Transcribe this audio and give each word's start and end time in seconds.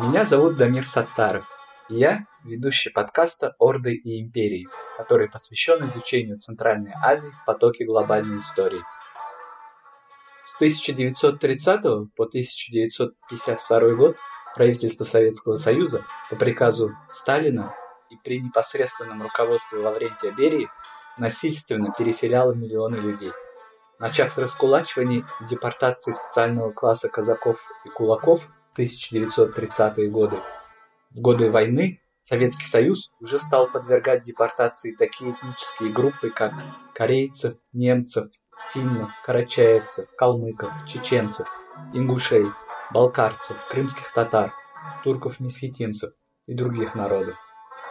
Меня 0.00 0.24
зовут 0.24 0.56
Дамир 0.56 0.86
Саттаров. 0.86 1.44
Я 1.88 2.24
ведущий 2.44 2.88
подкаста 2.88 3.56
«Орды 3.58 3.94
и 3.94 4.20
империи», 4.20 4.68
который 4.96 5.28
посвящен 5.28 5.84
изучению 5.86 6.38
Центральной 6.38 6.92
Азии 7.02 7.32
в 7.42 7.44
потоке 7.44 7.84
глобальной 7.84 8.38
истории. 8.38 8.80
С 10.44 10.54
1930 10.54 11.82
по 12.14 12.24
1952 12.26 13.80
год 13.94 14.16
правительство 14.54 15.02
Советского 15.04 15.56
Союза 15.56 16.04
по 16.30 16.36
приказу 16.36 16.92
Сталина 17.10 17.74
и 18.08 18.14
при 18.22 18.40
непосредственном 18.40 19.20
руководстве 19.20 19.80
Лаврентия 19.80 20.30
Берии 20.30 20.70
насильственно 21.18 21.92
переселяло 21.92 22.52
миллионы 22.52 22.94
людей. 22.94 23.32
Начав 23.98 24.32
с 24.32 24.38
раскулачивания 24.38 25.26
и 25.40 25.44
депортации 25.46 26.12
социального 26.12 26.70
класса 26.70 27.08
казаков 27.08 27.58
и 27.84 27.88
кулаков 27.88 28.48
1930-е 28.78 30.08
годы, 30.10 30.38
в 31.10 31.20
годы 31.20 31.50
войны 31.50 32.00
Советский 32.22 32.66
Союз 32.66 33.10
уже 33.20 33.38
стал 33.38 33.68
подвергать 33.70 34.22
депортации 34.22 34.94
такие 34.94 35.32
этнические 35.32 35.90
группы, 35.90 36.28
как 36.30 36.52
корейцев, 36.94 37.56
немцев, 37.72 38.28
финнов, 38.72 39.10
карачаевцев, 39.24 40.08
калмыков, 40.16 40.70
чеченцев, 40.86 41.48
ингушей, 41.94 42.46
балкарцев, 42.92 43.56
крымских 43.70 44.12
татар, 44.12 44.52
турков-месхетинцев 45.04 46.12
и 46.46 46.54
других 46.54 46.94
народов. 46.94 47.36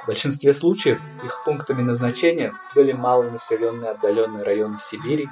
В 0.03 0.07
большинстве 0.07 0.53
случаев 0.53 1.01
их 1.23 1.43
пунктами 1.43 1.81
назначения 1.81 2.53
были 2.75 2.91
малонаселенные 2.93 3.91
отдаленные 3.91 4.43
районы 4.43 4.77
Сибири, 4.79 5.27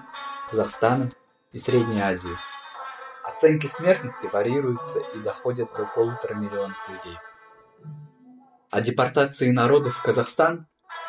Казахстана 0.50 1.12
и 1.52 1.59
Средней 1.59 2.02
Азии. 2.02 2.36
Оценки 3.35 3.67
смертности 3.67 4.27
варьируются 4.27 5.02
и 5.13 5.20
доходят 5.20 5.69
до 5.73 5.86
полутора 5.86 6.36
миллионов 6.36 6.88
людей. 6.88 7.17
О 8.72 8.80
депортации 8.80 9.52
народов 9.52 9.97
в 9.97 10.02
Казахстан 10.02 10.67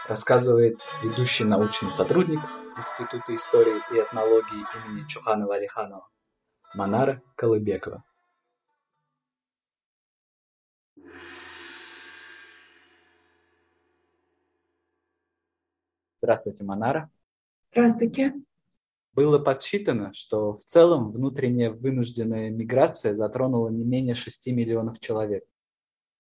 рассказывает 0.08 0.84
ведущий 1.04 1.44
научный 1.44 1.88
сотрудник 1.88 2.40
Института 2.76 3.32
истории 3.32 3.80
и 3.92 4.00
этнологии 4.00 4.66
имени 4.88 5.06
Чуханова 5.06 5.54
Алиханова 5.54 6.08
Манара 6.74 7.22
Колыбекова. 7.36 8.02
Здравствуйте, 16.16 16.64
Манара. 16.64 17.08
Здравствуйте. 17.70 18.34
Было 19.16 19.38
подсчитано, 19.38 20.12
что 20.12 20.52
в 20.52 20.64
целом 20.66 21.10
внутренняя 21.10 21.70
вынужденная 21.70 22.50
миграция 22.50 23.14
затронула 23.14 23.70
не 23.70 23.82
менее 23.82 24.14
6 24.14 24.48
миллионов 24.48 25.00
человек. 25.00 25.46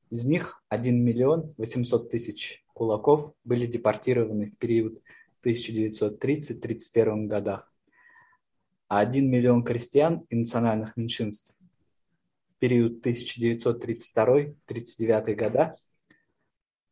Из 0.08 0.24
них 0.24 0.64
1 0.70 1.04
миллион 1.04 1.52
800 1.58 2.08
тысяч 2.08 2.64
кулаков 2.72 3.34
были 3.44 3.66
депортированы 3.66 4.46
в 4.46 4.56
период 4.56 5.02
1930-31 5.44 7.26
годах, 7.26 7.70
а 8.88 9.00
1 9.00 9.30
миллион 9.30 9.62
крестьян 9.62 10.24
и 10.30 10.36
национальных 10.36 10.96
меньшинств 10.96 11.54
в 12.48 12.54
период 12.60 13.06
1932-39 13.06 15.34
года 15.34 15.76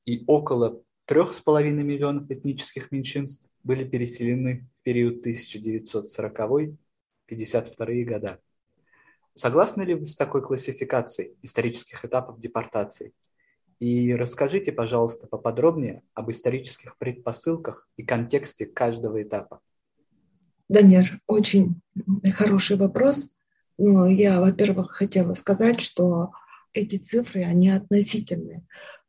и 0.04 0.22
около 0.26 0.82
3,5 1.08 1.62
миллионов 1.62 2.30
этнических 2.30 2.92
меньшинств 2.92 3.48
были 3.64 3.84
переселены 3.84 4.68
в 4.80 4.84
период 4.84 5.26
1940-52 5.26 8.04
года. 8.04 8.40
Согласны 9.34 9.82
ли 9.82 9.94
вы 9.94 10.06
с 10.06 10.16
такой 10.16 10.42
классификацией 10.42 11.34
исторических 11.42 12.04
этапов 12.04 12.38
депортации? 12.38 13.12
И 13.80 14.14
расскажите, 14.14 14.70
пожалуйста, 14.70 15.26
поподробнее 15.26 16.04
об 16.14 16.30
исторических 16.30 16.96
предпосылках 16.96 17.88
и 17.96 18.04
контексте 18.04 18.66
каждого 18.66 19.20
этапа. 19.20 19.58
Дамир, 20.68 21.18
очень 21.26 21.80
хороший 22.34 22.76
вопрос. 22.76 23.36
Но 23.76 24.06
я, 24.06 24.40
во-первых, 24.40 24.92
хотела 24.92 25.34
сказать, 25.34 25.80
что 25.80 26.30
эти 26.72 26.94
цифры, 26.96 27.42
они 27.42 27.70
относительные. 27.70 28.64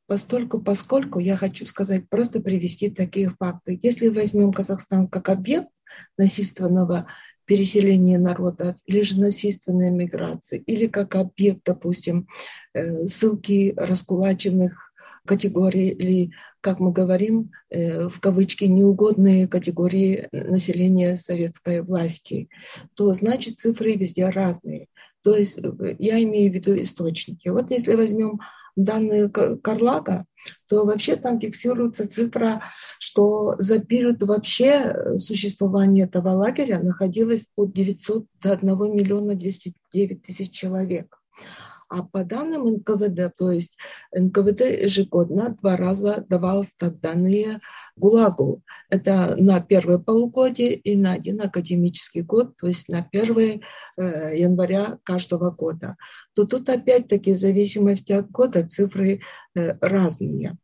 Постольку, 0.07 0.61
поскольку 0.61 1.19
я 1.19 1.35
хочу 1.35 1.65
сказать, 1.65 2.07
просто 2.09 2.39
привести 2.39 2.89
такие 2.89 3.29
факты. 3.29 3.79
Если 3.81 4.09
возьмем 4.09 4.53
Казахстан 4.53 5.07
как 5.07 5.29
объект 5.29 5.71
насильственного 6.17 7.07
переселения 7.45 8.17
народов 8.17 8.75
или 8.85 9.01
же 9.01 9.19
насильственной 9.19 9.89
миграции, 9.89 10.59
или 10.65 10.87
как 10.87 11.15
объект, 11.15 11.61
допустим, 11.65 12.27
э, 12.73 13.07
ссылки 13.07 13.73
раскулаченных 13.77 14.91
категорий 15.25 15.89
или, 15.89 16.31
как 16.61 16.79
мы 16.79 16.91
говорим, 16.91 17.51
э, 17.69 18.07
в 18.07 18.19
кавычки, 18.19 18.65
неугодные 18.65 19.47
категории 19.47 20.27
населения 20.31 21.15
советской 21.15 21.81
власти, 21.81 22.49
то 22.93 23.13
значит 23.13 23.59
цифры 23.59 23.93
везде 23.93 24.29
разные. 24.29 24.87
То 25.23 25.35
есть 25.35 25.59
э, 25.59 25.95
я 25.99 26.21
имею 26.23 26.51
в 26.51 26.53
виду 26.53 26.79
источники. 26.79 27.49
Вот 27.49 27.71
если 27.71 27.95
возьмем 27.95 28.39
данные 28.75 29.29
Карлага, 29.29 30.25
то 30.67 30.85
вообще 30.85 31.15
там 31.15 31.39
фиксируется 31.39 32.09
цифра, 32.09 32.63
что 32.99 33.55
за 33.57 33.79
период 33.79 34.21
вообще 34.23 34.65
э, 34.65 35.17
существования 35.17 36.03
этого 36.03 36.29
лагеря 36.29 36.79
находилось 36.81 37.51
от 37.55 37.73
900 37.73 38.25
до 38.41 38.53
1 38.53 38.67
миллиона 38.95 39.35
209 39.35 40.21
тысяч 40.21 40.51
человек. 40.51 41.17
А 41.87 42.03
по 42.03 42.23
данным 42.23 42.65
НКВД, 42.65 43.35
то 43.37 43.51
есть 43.51 43.77
НКВД 44.11 44.61
ежегодно 44.61 45.55
два 45.61 45.77
раза 45.77 46.25
давал 46.27 46.63
стат-данные 46.63 47.59
ГУЛАГу. 47.95 48.63
Это 48.89 49.35
на 49.37 49.61
первое 49.61 49.99
полугодие 49.99 50.73
и 50.75 50.97
на 50.97 51.13
один 51.13 51.41
академический 51.41 52.21
год, 52.21 52.57
то 52.57 52.67
есть 52.67 52.89
на 52.89 53.07
1 53.11 53.61
э, 53.97 54.37
января 54.37 54.97
каждого 55.03 55.51
года. 55.51 55.95
То 56.33 56.45
тут 56.45 56.69
опять-таки 56.69 57.33
в 57.33 57.39
зависимости 57.39 58.11
от 58.11 58.31
года 58.31 58.67
цифры 58.67 59.21
э, 59.55 59.77
разные. 59.79 60.57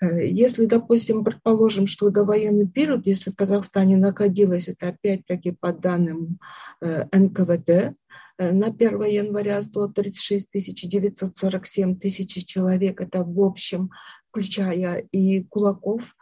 Э, 0.00 0.24
если, 0.24 0.66
допустим, 0.66 1.24
предположим, 1.24 1.86
что 1.88 2.10
до 2.10 2.24
военный 2.24 2.68
период, 2.68 3.06
если 3.06 3.30
в 3.30 3.36
Казахстане 3.36 3.96
находилось, 3.96 4.68
это 4.68 4.88
опять-таки 4.88 5.52
по 5.52 5.72
данным 5.72 6.38
НКВД, 6.80 7.94
на 8.38 8.68
1 8.68 9.02
января 9.04 9.60
136 9.60 10.88
947 10.88 11.98
тысяч 11.98 12.46
человек. 12.46 13.00
Это 13.00 13.24
в 13.24 13.40
общем, 13.42 13.90
включая 14.24 14.98
и 14.98 15.42
кулаков, 15.44 16.14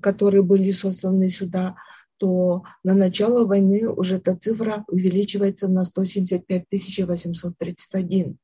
которые 0.00 0.42
были 0.42 0.70
сосланы 0.70 1.28
сюда, 1.28 1.76
то 2.18 2.62
на 2.84 2.94
начало 2.94 3.46
войны 3.46 3.88
уже 3.88 4.16
эта 4.16 4.36
цифра 4.36 4.84
увеличивается 4.88 5.68
на 5.68 5.84
175 5.84 6.68
831. 7.06 8.38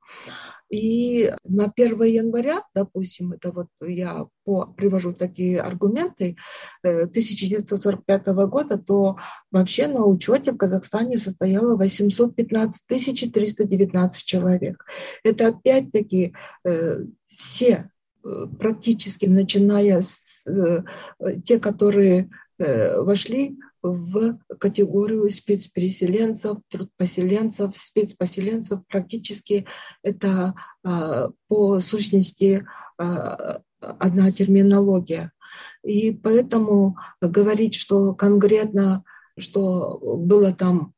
И 0.70 1.32
на 1.44 1.72
1 1.76 2.02
января, 2.04 2.62
допустим, 2.74 3.32
это 3.32 3.50
вот 3.50 3.66
я 3.80 4.26
по, 4.44 4.66
привожу 4.66 5.12
такие 5.12 5.60
аргументы, 5.60 6.36
1945 6.82 8.28
э, 8.28 8.46
года, 8.46 8.78
то 8.78 9.16
вообще 9.50 9.88
на 9.88 10.04
учете 10.04 10.52
в 10.52 10.56
Казахстане 10.56 11.18
состояло 11.18 11.76
815 11.76 12.86
319 12.86 14.24
человек. 14.24 14.84
Это 15.24 15.48
опять-таки 15.48 16.34
э, 16.64 17.04
все 17.28 17.90
э, 18.24 18.46
практически 18.58 19.26
начиная 19.26 20.00
с 20.00 20.46
те, 21.44 21.58
которые 21.58 22.30
вошли 22.60 23.58
в 23.82 24.38
категорию 24.58 25.30
спецпереселенцев, 25.30 26.58
трудпоселенцев, 26.68 27.76
спецпоселенцев. 27.76 28.80
Практически 28.88 29.66
это 30.02 30.54
а, 30.84 31.30
по 31.48 31.80
сущности 31.80 32.66
а, 32.98 33.60
одна 33.80 34.30
терминология. 34.32 35.32
И 35.82 36.12
поэтому 36.12 36.96
говорить, 37.20 37.74
что 37.74 38.14
конкретно, 38.14 39.02
что 39.38 39.98
было 40.02 40.52
там 40.52 40.92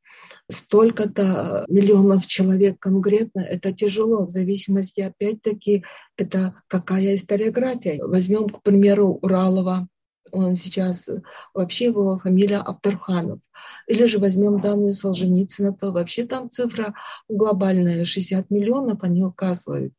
столько-то 0.51 1.65
миллионов 1.69 2.27
человек 2.27 2.79
конкретно, 2.79 3.41
это 3.41 3.73
тяжело, 3.73 4.27
в 4.27 4.31
зависимости, 4.31 5.01
опять-таки, 5.01 5.85
это 6.17 6.55
какая 6.67 7.15
историография. 7.15 8.05
Возьмем, 8.05 8.49
к 8.49 8.63
примеру, 8.63 9.19
Уралова, 9.23 9.89
он 10.31 10.57
сейчас, 10.57 11.09
вообще 11.55 11.87
его 11.87 12.19
фамилия 12.19 12.59
Авторханов. 12.59 13.41
Или 13.87 14.05
же 14.05 14.19
возьмем 14.19 14.61
данные 14.61 14.93
Солженицына, 14.93 15.73
то 15.73 15.93
вообще 15.93 16.25
там 16.27 16.49
цифра 16.49 16.95
глобальная, 17.29 18.05
60 18.05 18.51
миллионов 18.51 19.03
они 19.03 19.23
указывают. 19.23 19.93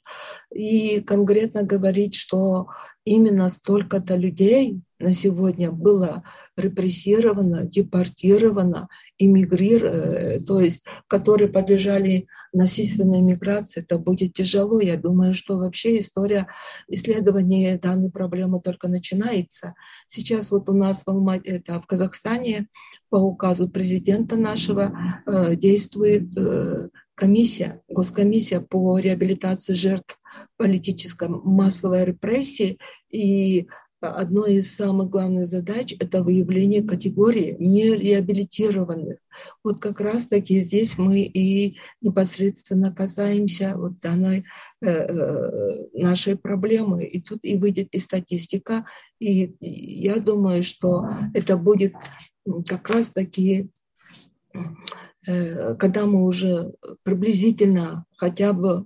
И 0.54 1.02
конкретно 1.02 1.64
говорить, 1.64 2.16
что 2.16 2.68
именно 3.06 3.50
столько-то 3.50 4.16
людей 4.16 4.82
на 5.00 5.14
сегодня 5.14 5.72
было 5.72 6.24
репрессировано, 6.58 7.66
депортировано, 7.66 8.88
иммигрировано, 9.18 10.40
то 10.46 10.60
есть 10.60 10.86
которые 11.08 11.50
подлежали 11.50 12.28
насильственной 12.52 13.22
миграции, 13.22 13.82
это 13.82 13.98
будет 13.98 14.34
тяжело. 14.34 14.80
Я 14.80 14.98
думаю, 14.98 15.34
что 15.34 15.58
вообще 15.58 16.00
история 16.00 16.48
исследования 16.88 17.78
данной 17.78 18.12
проблемы 18.12 18.62
только 18.62 18.88
начинается. 18.88 19.74
Сейчас 20.08 20.52
вот 20.52 20.70
у 20.70 20.74
нас 20.74 21.04
в, 21.04 21.08
Алмате, 21.10 21.50
это 21.50 21.82
в 21.82 21.88
Казахстане 21.88 22.68
по 23.10 23.18
указу 23.18 23.70
президента 23.70 24.36
нашего 24.36 24.94
э, 25.26 25.56
действует 25.56 26.38
э, 26.38 26.90
комиссия, 27.16 27.82
госкомиссия 27.88 28.60
по 28.62 28.98
реабилитации 29.00 29.74
жертв 29.74 30.20
политической 30.58 31.28
массовой 31.28 32.06
репрессии. 32.06 32.78
И 33.10 33.68
одной 34.12 34.56
из 34.56 34.76
самых 34.76 35.10
главных 35.10 35.48
задач– 35.48 35.96
это 36.00 36.24
выявление 36.24 36.84
категории 36.84 37.56
нереабилитированных. 37.60 39.18
Вот 39.64 39.80
как 39.80 40.02
раз-таки 40.02 40.60
здесь 40.60 40.98
мы 40.98 41.22
и 41.22 41.78
непосредственно 42.02 42.94
касаемся 42.94 43.74
вот 43.76 44.00
данной 44.00 44.46
э, 44.82 44.88
э 44.88 45.88
нашей 45.94 46.36
проблемы. 46.36 47.06
И 47.06 47.22
тут 47.22 47.40
и 47.44 47.58
выйдет 47.58 47.90
и 47.92 48.00
статистика. 48.00 48.86
И 49.20 49.56
я 49.60 50.18
думаю, 50.18 50.64
что 50.64 51.08
это 51.34 51.58
будет 51.58 51.94
как 52.68 52.90
раз-таки 52.90 53.70
Э, 55.26 55.76
когда 55.76 56.06
мы 56.06 56.26
уже 56.26 56.74
приблизительно 57.04 58.06
хотя 58.18 58.54
бы 58.54 58.86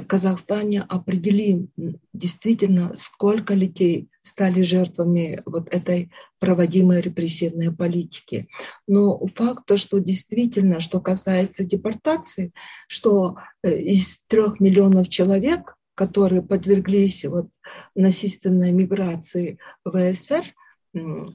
в 0.00 0.06
Казахстане 0.06 0.82
определим 0.82 1.70
действительно, 2.12 2.92
сколько 2.94 3.54
людей 3.54 4.08
стали 4.22 4.62
жертвами 4.62 5.42
вот 5.46 5.68
этой 5.74 6.10
проводимой 6.38 7.00
репрессивной 7.00 7.74
политики. 7.74 8.48
Но 8.86 9.18
факт 9.26 9.66
то, 9.66 9.76
что 9.76 9.98
действительно, 9.98 10.80
что 10.80 11.00
касается 11.00 11.64
депортации, 11.64 12.52
что 12.88 13.36
э, 13.62 13.76
из 13.76 14.24
трех 14.26 14.60
миллионов 14.60 15.08
человек, 15.08 15.76
которые 15.94 16.42
подверглись 16.42 17.24
вот 17.24 17.48
насильственной 17.94 18.72
миграции 18.72 19.58
в 19.84 20.12
СССР, 20.12 20.44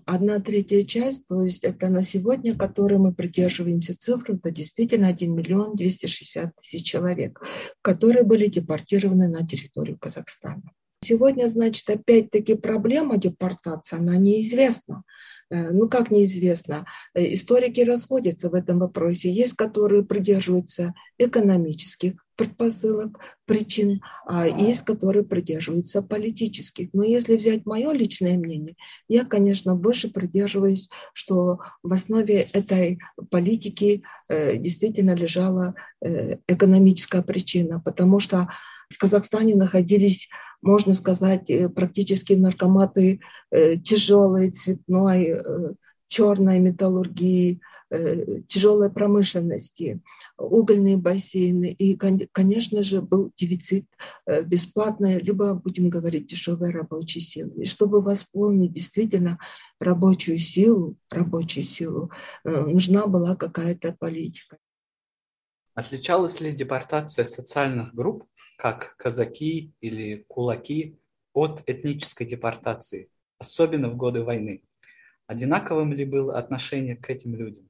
одна 0.06 0.40
третья 0.40 0.84
часть, 0.84 1.28
то 1.28 1.44
есть 1.44 1.64
это 1.64 1.90
на 1.90 2.04
сегодня, 2.04 2.56
которой 2.56 3.00
мы 3.00 3.14
придерживаемся 3.14 3.98
цифры, 3.98 4.36
это 4.36 4.52
действительно 4.52 5.08
1 5.08 5.34
миллион 5.34 5.76
260 5.76 6.54
тысяч 6.56 6.86
человек, 6.86 7.42
которые 7.82 8.24
были 8.24 8.48
депортированы 8.48 9.28
на 9.28 9.46
территорию 9.48 9.98
Казахстана. 9.98 10.64
Сегодня, 11.04 11.48
значит, 11.48 11.90
опять-таки 11.90 12.56
проблема 12.56 13.18
депортации, 13.18 13.98
она 13.98 14.18
неизвестна. 14.18 15.04
Э, 15.50 15.72
ну, 15.72 15.88
как 15.88 16.12
неизвестно, 16.12 16.86
э, 17.14 17.34
историки 17.34 17.82
расходятся 17.82 18.50
в 18.50 18.54
этом 18.54 18.80
вопросе. 18.80 19.32
Есть, 19.32 19.54
которые 19.54 20.04
придерживаются 20.04 20.94
экономических 21.18 22.27
предпосылок, 22.38 23.20
причин, 23.46 24.02
а 24.26 24.48
есть, 24.48 24.86
которые 24.86 25.26
придерживаются 25.26 26.02
политических. 26.02 26.90
Но 26.94 27.04
если 27.04 27.36
взять 27.36 27.66
мое 27.66 27.92
личное 27.92 28.38
мнение, 28.38 28.76
я, 29.10 29.26
конечно, 29.26 29.76
больше 29.76 30.10
придерживаюсь, 30.10 30.90
что 31.14 31.60
в 31.84 31.92
основе 31.92 32.48
этой 32.54 33.00
политики 33.30 34.04
э, 34.30 34.58
действительно 34.58 35.16
лежала 35.16 35.76
экономическая 36.48 37.22
причина, 37.24 37.82
потому 37.84 38.20
что 38.20 38.48
в 38.90 38.98
Казахстане 38.98 39.56
находились 39.56 40.30
можно 40.62 40.94
сказать, 40.94 41.50
э, 41.50 41.70
практически 41.70 42.34
наркоматы 42.34 43.20
э, 43.52 43.78
тяжелой, 43.78 44.52
цветной, 44.52 45.26
э, 45.26 45.74
черной 46.08 46.60
металлургии, 46.60 47.60
тяжелой 47.90 48.92
промышленности, 48.92 50.02
угольные 50.38 50.98
бассейны. 50.98 51.72
И, 51.72 51.96
конечно 51.96 52.84
же, 52.84 53.02
был 53.02 53.32
дефицит 53.38 53.86
бесплатной, 54.46 55.20
либо, 55.20 55.54
будем 55.54 55.90
говорить, 55.90 56.28
дешевой 56.28 56.72
рабочей 56.72 57.20
силы. 57.20 57.64
И 57.64 57.66
чтобы 57.66 58.02
восполнить 58.02 58.74
действительно 58.74 59.40
рабочую 59.80 60.38
силу, 60.40 60.98
рабочую 61.10 61.64
силу, 61.64 62.12
нужна 62.44 63.08
была 63.08 63.36
какая-то 63.36 63.96
политика. 63.98 64.58
Отличалась 65.74 66.42
ли 66.42 66.52
депортация 66.52 67.24
социальных 67.24 67.94
групп, 67.94 68.26
как 68.58 68.96
казаки 68.98 69.72
или 69.80 70.26
кулаки, 70.28 70.98
от 71.34 71.62
этнической 71.68 72.26
депортации, 72.26 73.12
особенно 73.38 73.90
в 73.90 73.96
годы 73.96 74.24
войны? 74.24 74.64
Одинаковым 75.28 75.94
ли 75.94 76.04
было 76.04 76.38
отношение 76.38 76.96
к 76.96 77.10
этим 77.12 77.36
людям? 77.36 77.70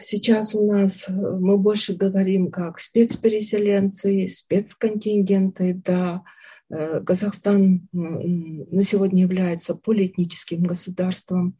Сейчас 0.00 0.54
у 0.54 0.64
нас 0.64 1.08
э, 1.08 1.12
мы 1.12 1.58
больше 1.58 1.94
говорим 1.94 2.52
как 2.52 2.78
спецпереселенцы, 2.78 4.28
спецконтингенты, 4.28 5.74
да, 5.74 6.22
э, 6.70 7.00
Казахстан 7.00 7.88
на 7.92 8.84
сегодня 8.84 9.22
является 9.22 9.74
полиэтническим 9.74 10.62
государством. 10.62 11.58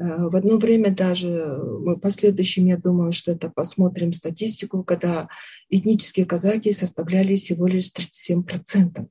Э, 0.00 0.26
в 0.28 0.34
одно 0.34 0.56
время 0.56 0.90
даже 0.90 1.28
мы 1.28 2.00
последующим, 2.00 2.66
я 2.66 2.76
думаю, 2.76 3.12
что 3.12 3.30
это 3.30 3.50
посмотрим 3.50 4.12
статистику, 4.12 4.82
когда 4.82 5.28
этнические 5.70 6.26
казаки 6.26 6.72
составляли 6.72 7.36
всего 7.36 7.68
лишь 7.68 7.92
37%. 7.92 9.08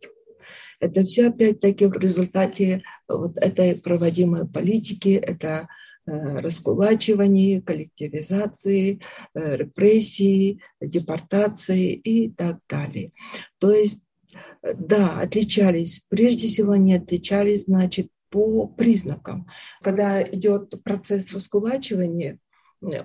Это 0.81 1.03
все 1.05 1.29
опять-таки 1.29 1.85
в 1.85 1.93
результате 1.93 2.83
вот 3.07 3.37
этой 3.37 3.75
проводимой 3.75 4.45
политики, 4.45 5.13
это 5.13 5.69
э, 6.05 6.37
раскулачивание, 6.37 7.61
коллективизации, 7.61 8.99
э, 9.33 9.55
репрессии, 9.57 10.61
депортации 10.81 11.93
и 11.93 12.29
так 12.29 12.59
далее. 12.69 13.11
То 13.59 13.71
есть 13.71 14.05
да, 14.73 15.19
отличались. 15.19 16.05
Прежде 16.09 16.47
всего, 16.47 16.73
они 16.73 16.95
отличались, 16.95 17.65
значит, 17.65 18.09
по 18.29 18.67
признакам. 18.67 19.47
Когда 19.81 20.21
идет 20.23 20.73
процесс 20.83 21.31
раскулачивания, 21.31 22.39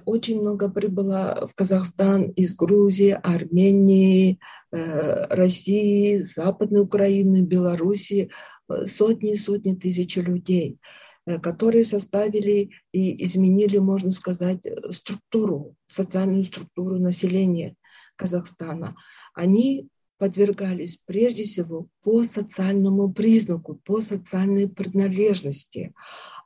очень 0.04 0.40
много 0.40 0.68
прибыло 0.68 1.48
в 1.48 1.54
Казахстан 1.54 2.30
из 2.30 2.54
Грузии, 2.54 3.18
Армении, 3.22 4.38
э, 4.72 5.26
России, 5.34 6.16
Западной 6.18 6.82
Украины, 6.82 7.42
Белоруссии, 7.42 8.30
э, 8.68 8.86
сотни 8.86 9.32
и 9.32 9.36
сотни 9.36 9.74
тысяч 9.74 10.16
людей, 10.16 10.78
э, 10.78 11.00
которые 11.38 11.84
составили 11.84 12.70
и 12.92 13.24
изменили, 13.24 13.78
можно 13.78 14.10
сказать, 14.10 14.60
структуру, 14.90 15.76
социальную 15.86 16.44
структуру 16.44 16.98
населения 16.98 17.76
Казахстана. 18.16 18.96
Они 19.34 19.88
подвергались 20.18 21.00
прежде 21.06 21.44
всего 21.44 21.88
по 22.02 22.24
социальному 22.24 23.12
признаку, 23.12 23.80
по 23.84 24.02
социальной 24.02 24.68
принадлежности, 24.68 25.94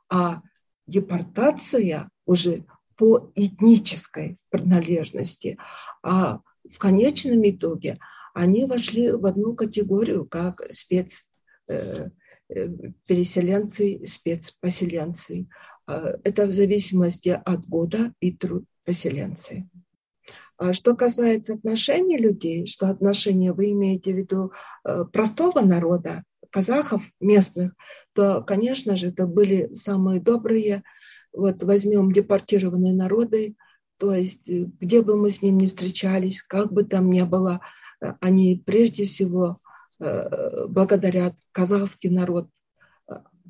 а 0.09 0.41
депортация 0.87 2.09
уже 2.25 2.65
по 2.95 3.31
этнической 3.35 4.37
принадлежности. 4.49 5.57
А 6.01 6.39
в 6.69 6.77
конечном 6.77 7.41
итоге 7.43 7.99
они 8.33 8.65
вошли 8.65 9.11
в 9.11 9.25
одну 9.25 9.55
категорию 9.55 10.25
как 10.25 10.61
спецпереселенцы, 10.69 11.31
э, 11.67 12.09
спецпоселенцы. 14.05 15.47
Э, 15.87 16.17
это 16.23 16.45
в 16.45 16.51
зависимости 16.51 17.29
от 17.29 17.65
года 17.65 18.13
и 18.19 18.31
труд 18.31 18.65
поселенцы. 18.83 19.67
А 20.57 20.71
что 20.73 20.95
касается 20.95 21.55
отношений 21.55 22.17
людей, 22.17 22.65
что 22.65 22.87
отношения 22.87 23.51
вы 23.51 23.71
имеете 23.71 24.13
в 24.13 24.17
виду 24.17 24.51
э, 24.85 25.03
простого 25.11 25.61
народа, 25.61 26.23
казахов 26.49 27.03
местных, 27.19 27.73
то, 28.13 28.41
конечно 28.41 28.95
же, 28.95 29.07
это 29.07 29.27
были 29.27 29.73
самые 29.73 30.21
добрые. 30.21 30.83
Вот 31.33 31.61
возьмем 31.63 32.13
депортированные 32.13 32.93
народы, 32.93 33.55
то 33.97 34.15
есть 34.15 34.49
э, 34.49 34.67
где 34.79 35.01
бы 35.01 35.17
мы 35.17 35.29
с 35.29 35.41
ним 35.41 35.57
ни 35.57 35.67
встречались, 35.67 36.41
как 36.41 36.71
бы 36.71 36.85
там 36.85 37.09
ни 37.09 37.21
было, 37.23 37.59
э, 37.99 38.13
они 38.21 38.63
прежде 38.65 39.05
всего 39.05 39.59
благодарят 39.99 41.35
казахский 41.51 42.09
народ, 42.09 42.49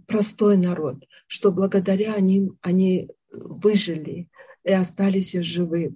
простой 0.07 0.57
народ, 0.57 1.03
что 1.27 1.51
благодаря 1.51 2.19
ним 2.19 2.57
они 2.61 3.09
выжили 3.31 4.29
и 4.63 4.71
остались 4.71 5.33
живы. 5.33 5.95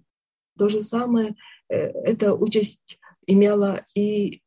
То 0.58 0.70
же 0.70 0.82
самое, 0.82 1.36
э, 1.70 1.76
эта 1.76 2.34
участь 2.34 3.00
имела 3.26 3.84
и 3.96 4.42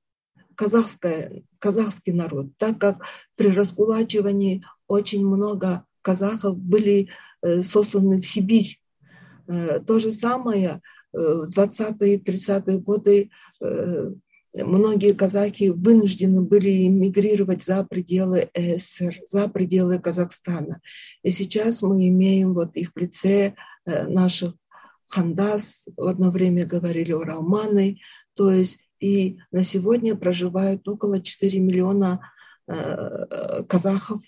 казахская, 0.55 1.43
казахский 1.59 2.13
народ, 2.13 2.49
так 2.59 2.79
как 2.79 3.05
при 3.37 3.49
раскулачивании 3.49 4.65
очень 4.87 5.27
много 5.27 5.87
казахов 6.03 6.59
были 6.59 7.09
э, 7.43 7.63
сосланы 7.63 8.21
в 8.21 8.27
Сибирь. 8.27 8.79
Э, 9.49 9.81
то 9.81 9.99
же 9.99 10.13
самое 10.13 10.81
в 11.15 11.51
20-е, 11.51 12.17
30-е 12.21 12.79
годы 12.81 13.31
многие 14.55 15.15
казаки 15.15 15.71
вынуждены 15.71 16.43
были 16.43 16.87
мигрировать 16.89 17.63
за 17.63 17.85
пределы 17.85 18.51
СССР, 18.55 19.21
за 19.27 19.49
пределы 19.49 19.99
Казахстана. 19.99 20.81
И 21.23 21.31
сейчас 21.31 21.83
мы 21.83 22.09
имеем 22.09 22.53
вот 22.53 22.77
их 22.77 22.93
в 22.95 22.99
лице 22.99 23.55
э, 23.85 24.07
наших 24.07 24.55
хандас, 25.09 25.89
в 25.97 26.07
одно 26.07 26.31
время 26.31 26.67
говорили 26.67 27.13
уралманы, 27.13 28.01
то 28.35 28.51
есть 28.51 28.89
и 29.01 29.39
на 29.51 29.65
сегодня 29.65 30.15
проживают 30.15 30.87
около 30.87 31.21
4 31.21 31.59
миллиона 31.59 32.21
э, 32.69 33.63
казахов 33.69 34.21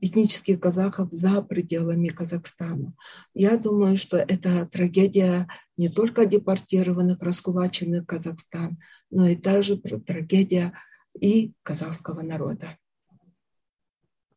этнических 0.00 0.60
казахов 0.60 1.12
за 1.12 1.42
пределами 1.42 2.08
Казахстана. 2.08 2.94
Я 3.34 3.56
думаю, 3.56 3.96
что 3.96 4.16
это 4.16 4.66
трагедия 4.66 5.48
не 5.76 5.88
только 5.88 6.26
депортированных, 6.26 7.22
раскулаченных 7.22 8.06
Казахстан, 8.06 8.78
но 9.10 9.26
и 9.28 9.36
также 9.36 9.76
трагедия 9.78 10.72
и 11.18 11.52
казахского 11.62 12.22
народа. 12.22 12.76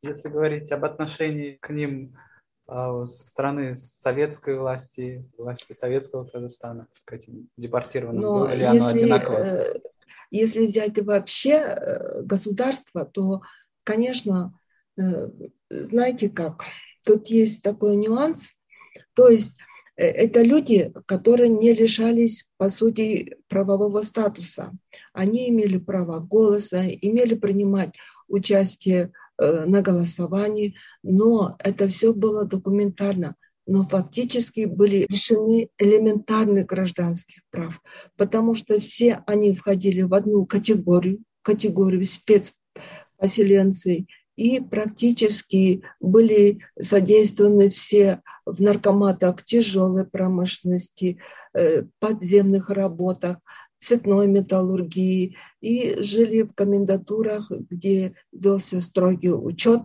Если 0.01 0.29
говорить 0.29 0.72
об 0.72 0.86
отношении 0.86 1.58
к 1.62 1.70
ним 1.70 2.18
а, 2.68 3.06
со 3.06 3.27
стороны 3.27 3.75
советской 3.75 4.58
власти, 4.58 5.25
власти 5.38 5.74
советского 5.74 6.24
Казахстана, 6.24 6.88
к 7.03 7.12
этим 7.12 7.50
депортированным, 7.58 8.22
Но 8.22 8.34
было 8.39 8.56
ли 8.56 8.63
оно 8.63 8.75
если, 8.75 8.98
одинаково? 8.98 9.36
Э, 9.36 9.79
если 10.32 10.68
взять 10.68 10.98
вообще 11.00 11.51
э, 11.51 12.22
государство, 12.22 13.03
то, 13.03 13.41
конечно, 13.84 14.53
Э, 14.53 14.68
знаете 15.70 16.29
как, 16.29 16.63
тут 17.06 17.27
есть 17.27 17.62
такой 17.62 17.96
нюанс, 17.96 18.53
то 19.13 19.27
есть 19.27 19.58
э, 19.98 20.06
это 20.06 20.41
люди, 20.41 20.91
которые 21.06 21.50
не 21.50 21.74
лишались, 21.74 22.50
по 22.58 22.70
сути, 22.70 23.38
правового 23.48 24.01
статуса. 24.01 24.72
Они 25.13 25.50
имели 25.50 25.77
право 25.77 26.20
голоса, 26.20 26.88
имели 26.88 27.36
принимать 27.36 27.96
участие 28.27 29.12
э, 29.38 29.65
на 29.65 29.82
голосовании, 29.82 30.75
но 31.03 31.56
это 31.60 31.88
все 31.88 32.13
было 32.13 32.46
документально 32.46 33.36
но 33.70 33.84
фактически 33.84 34.65
были 34.65 35.06
лишены 35.08 35.70
элементарных 35.77 36.65
гражданских 36.65 37.44
прав, 37.51 37.82
потому 38.18 38.56
что 38.56 38.79
все 38.79 39.24
они 39.27 39.53
входили 39.53 40.01
в 40.01 40.15
одну 40.15 40.48
категорию, 40.48 41.20
категорию 41.44 42.03
спецпоселенцев, 42.03 44.06
и 44.39 44.62
практически 44.62 45.81
были 46.00 46.60
задействованы 46.77 47.69
все 47.69 48.22
в 48.46 48.62
наркоматах 48.62 49.43
тяжелой 49.43 50.05
промышленности, 50.05 51.19
э, 51.53 51.84
подземных 52.00 52.69
работах, 52.69 53.39
цветной 53.77 54.27
металлургии 54.27 55.36
и 55.60 56.01
жили 56.01 56.43
в 56.43 56.53
комендатурах, 56.53 57.51
где 57.69 58.13
велся 58.31 58.79
строгий 58.79 59.34
учет, 59.34 59.84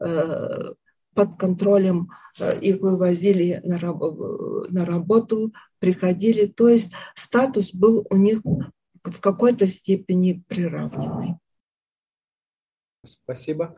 э, 0.00 0.72
под 1.14 1.36
контролем 1.36 2.08
э, 2.40 2.60
их 2.60 2.80
вывозили 2.80 3.60
на, 3.62 3.78
на 4.70 4.86
работу, 4.86 5.52
приходили. 5.80 6.46
То 6.46 6.70
есть 6.70 6.94
статус 7.14 7.74
был 7.74 8.06
у 8.08 8.16
них 8.16 8.40
в 9.04 9.20
какой-то 9.20 9.66
степени 9.66 10.42
приравненный. 10.48 11.41
Спасибо, 13.04 13.74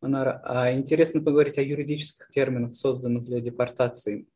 Манара. 0.00 0.40
А 0.44 0.72
интересно 0.72 1.22
поговорить 1.22 1.58
о 1.58 1.62
юридических 1.62 2.28
терминах, 2.30 2.74
созданных 2.74 3.24
для 3.24 3.40
депортации. 3.40 4.26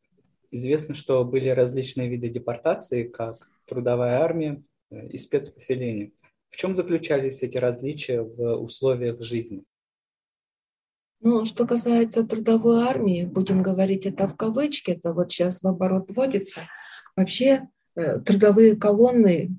Известно, 0.51 0.95
что 0.95 1.23
были 1.25 1.49
различные 1.49 2.09
виды 2.09 2.29
депортации, 2.29 3.03
как 3.03 3.49
трудовая 3.65 4.19
армия 4.19 4.63
э, 4.89 5.07
и 5.09 5.17
спецпоселение. 5.17 6.13
В 6.49 6.55
чем 6.55 6.73
заключались 6.73 7.43
эти 7.43 7.57
различия 7.57 8.21
в 8.21 8.55
условиях 8.55 9.21
жизни? 9.21 9.63
Ну, 11.21 11.43
что 11.43 11.67
касается 11.67 12.25
трудовой 12.25 12.83
армии, 12.83 13.25
будем 13.25 13.61
говорить 13.61 14.05
это 14.05 14.25
в 14.25 14.37
кавычки, 14.37 14.91
это 14.91 15.13
вот 15.13 15.31
сейчас 15.31 15.61
в 15.61 15.67
оборот 15.67 16.09
вводится. 16.09 16.61
Вообще 17.17 17.67
э, 17.95 18.19
трудовые 18.21 18.77
колонны 18.77 19.51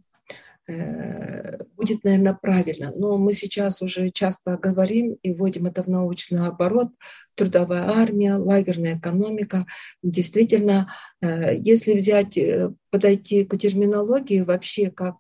будет, 1.77 2.05
наверное, 2.05 2.35
правильно. 2.35 2.93
Но 2.95 3.19
мы 3.19 3.33
сейчас 3.33 3.83
уже 3.83 4.11
часто 4.11 4.57
говорим 4.57 5.17
и 5.23 5.33
вводим 5.33 5.67
это 5.67 5.83
в 5.83 5.89
научный 5.89 6.47
оборот. 6.47 6.89
Трудовая 7.35 7.89
армия, 7.89 8.35
лагерная 8.35 8.99
экономика. 8.99 9.67
Действительно, 10.03 10.93
э, 11.21 11.57
если 11.57 11.95
взять, 11.95 12.37
э, 12.37 12.73
подойти 12.91 13.45
к 13.45 13.57
терминологии 13.57 14.41
вообще 14.41 14.91
как 14.91 15.17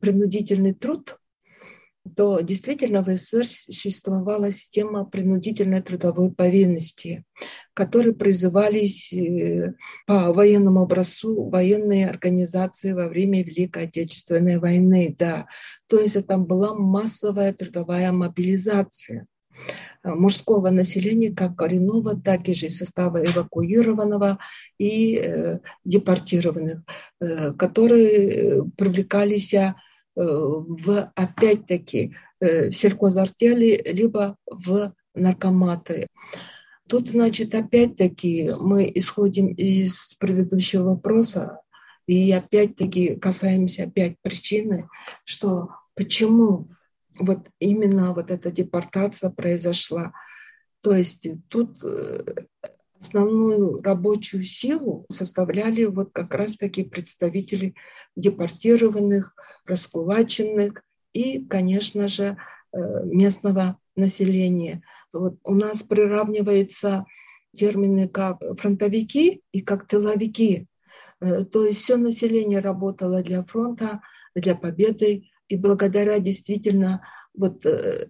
принудительный 0.00 0.74
труд, 0.74 1.18
то 2.16 2.40
действительно 2.40 3.02
в 3.02 3.08
СССР 3.08 3.46
существовала 3.46 4.50
система 4.50 5.04
принудительной 5.04 5.80
трудовой 5.80 6.32
повинности, 6.32 7.24
которые 7.72 8.14
призывались 8.14 9.12
э, 9.12 9.74
по 10.06 10.32
военному 10.32 10.82
образцу 10.82 11.48
военные 11.48 12.08
организации 12.08 12.92
во 12.92 13.08
время 13.08 13.42
Великой 13.42 13.84
Отечественной 13.84 14.58
войны. 14.58 15.14
Да. 15.18 15.46
То 15.86 15.98
есть 15.98 16.16
это 16.16 16.36
была 16.36 16.74
массовая 16.74 17.52
трудовая 17.52 18.12
мобилизация 18.12 19.26
мужского 20.02 20.68
населения, 20.68 21.34
как 21.34 21.56
коренного, 21.56 22.20
так 22.20 22.48
и 22.48 22.54
же 22.54 22.68
состава 22.68 23.24
эвакуированного 23.24 24.38
и 24.76 25.16
э, 25.16 25.60
депортированных, 25.84 26.82
э, 27.20 27.52
которые 27.52 28.64
привлекались 28.76 29.54
Э, 29.54 29.74
в, 30.16 31.12
опять-таки, 31.14 32.14
э, 32.40 32.70
в 32.70 32.76
сельхозартели, 32.76 33.82
либо 33.86 34.36
в 34.46 34.92
наркоматы. 35.14 36.06
Тут, 36.88 37.08
значит, 37.08 37.54
опять-таки 37.54 38.50
мы 38.60 38.90
исходим 38.94 39.48
из 39.48 40.14
предыдущего 40.14 40.90
вопроса 40.90 41.60
и 42.06 42.30
опять-таки 42.32 43.16
касаемся 43.16 43.84
опять 43.84 44.16
причины, 44.22 44.88
что 45.24 45.70
почему 45.94 46.68
вот 47.18 47.40
именно 47.58 48.12
вот 48.12 48.30
эта 48.30 48.50
депортация 48.50 49.30
произошла. 49.30 50.12
То 50.82 50.94
есть 50.94 51.26
тут 51.48 51.82
э, 51.82 52.44
основную 53.00 53.80
рабочую 53.82 54.44
силу 54.44 55.06
составляли 55.10 55.84
вот 55.84 56.10
как 56.12 56.34
раз-таки 56.34 56.84
представители 56.84 57.74
депортированных, 58.16 59.34
раскулаченных 59.66 60.82
и, 61.12 61.44
конечно 61.44 62.08
же, 62.08 62.36
э, 62.72 63.04
местного 63.04 63.78
населения. 63.96 64.82
Вот 65.12 65.38
у 65.44 65.54
нас 65.54 65.82
приравниваются 65.82 67.06
термины 67.54 68.08
как 68.08 68.42
фронтовики 68.58 69.42
и 69.52 69.60
как 69.60 69.86
тыловики. 69.86 70.66
Э, 71.20 71.44
то 71.44 71.64
есть 71.64 71.80
все 71.80 71.96
население 71.96 72.60
работало 72.60 73.22
для 73.22 73.42
фронта, 73.42 74.00
для 74.34 74.54
победы, 74.54 75.30
и 75.48 75.56
благодаря 75.56 76.18
действительно 76.18 77.06
вот 77.32 77.64
э, 77.64 78.08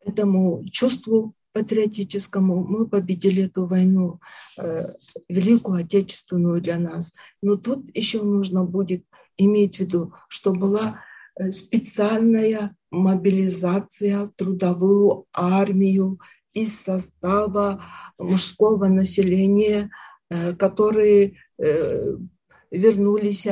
этому 0.00 0.64
чувству 0.70 1.34
патриотическому 1.52 2.64
мы 2.64 2.88
победили 2.88 3.44
эту 3.44 3.64
войну, 3.66 4.18
Великую 5.28 5.84
Отечественную 5.84 6.60
для 6.60 6.80
нас. 6.80 7.14
Но 7.42 7.54
тут 7.54 7.96
еще 7.96 8.22
нужно 8.22 8.64
будет 8.64 9.04
иметь 9.36 9.76
в 9.76 9.80
виду, 9.80 10.14
что 10.28 10.52
была 10.52 11.00
э, 11.38 11.50
специальная 11.50 12.76
мобилизация 12.90 14.30
трудовую 14.36 15.26
армию 15.32 16.20
из 16.52 16.80
состава 16.80 17.84
мужского 18.18 18.86
населения, 18.86 19.90
э, 20.30 20.54
которые 20.54 21.36
вернулись 22.70 23.46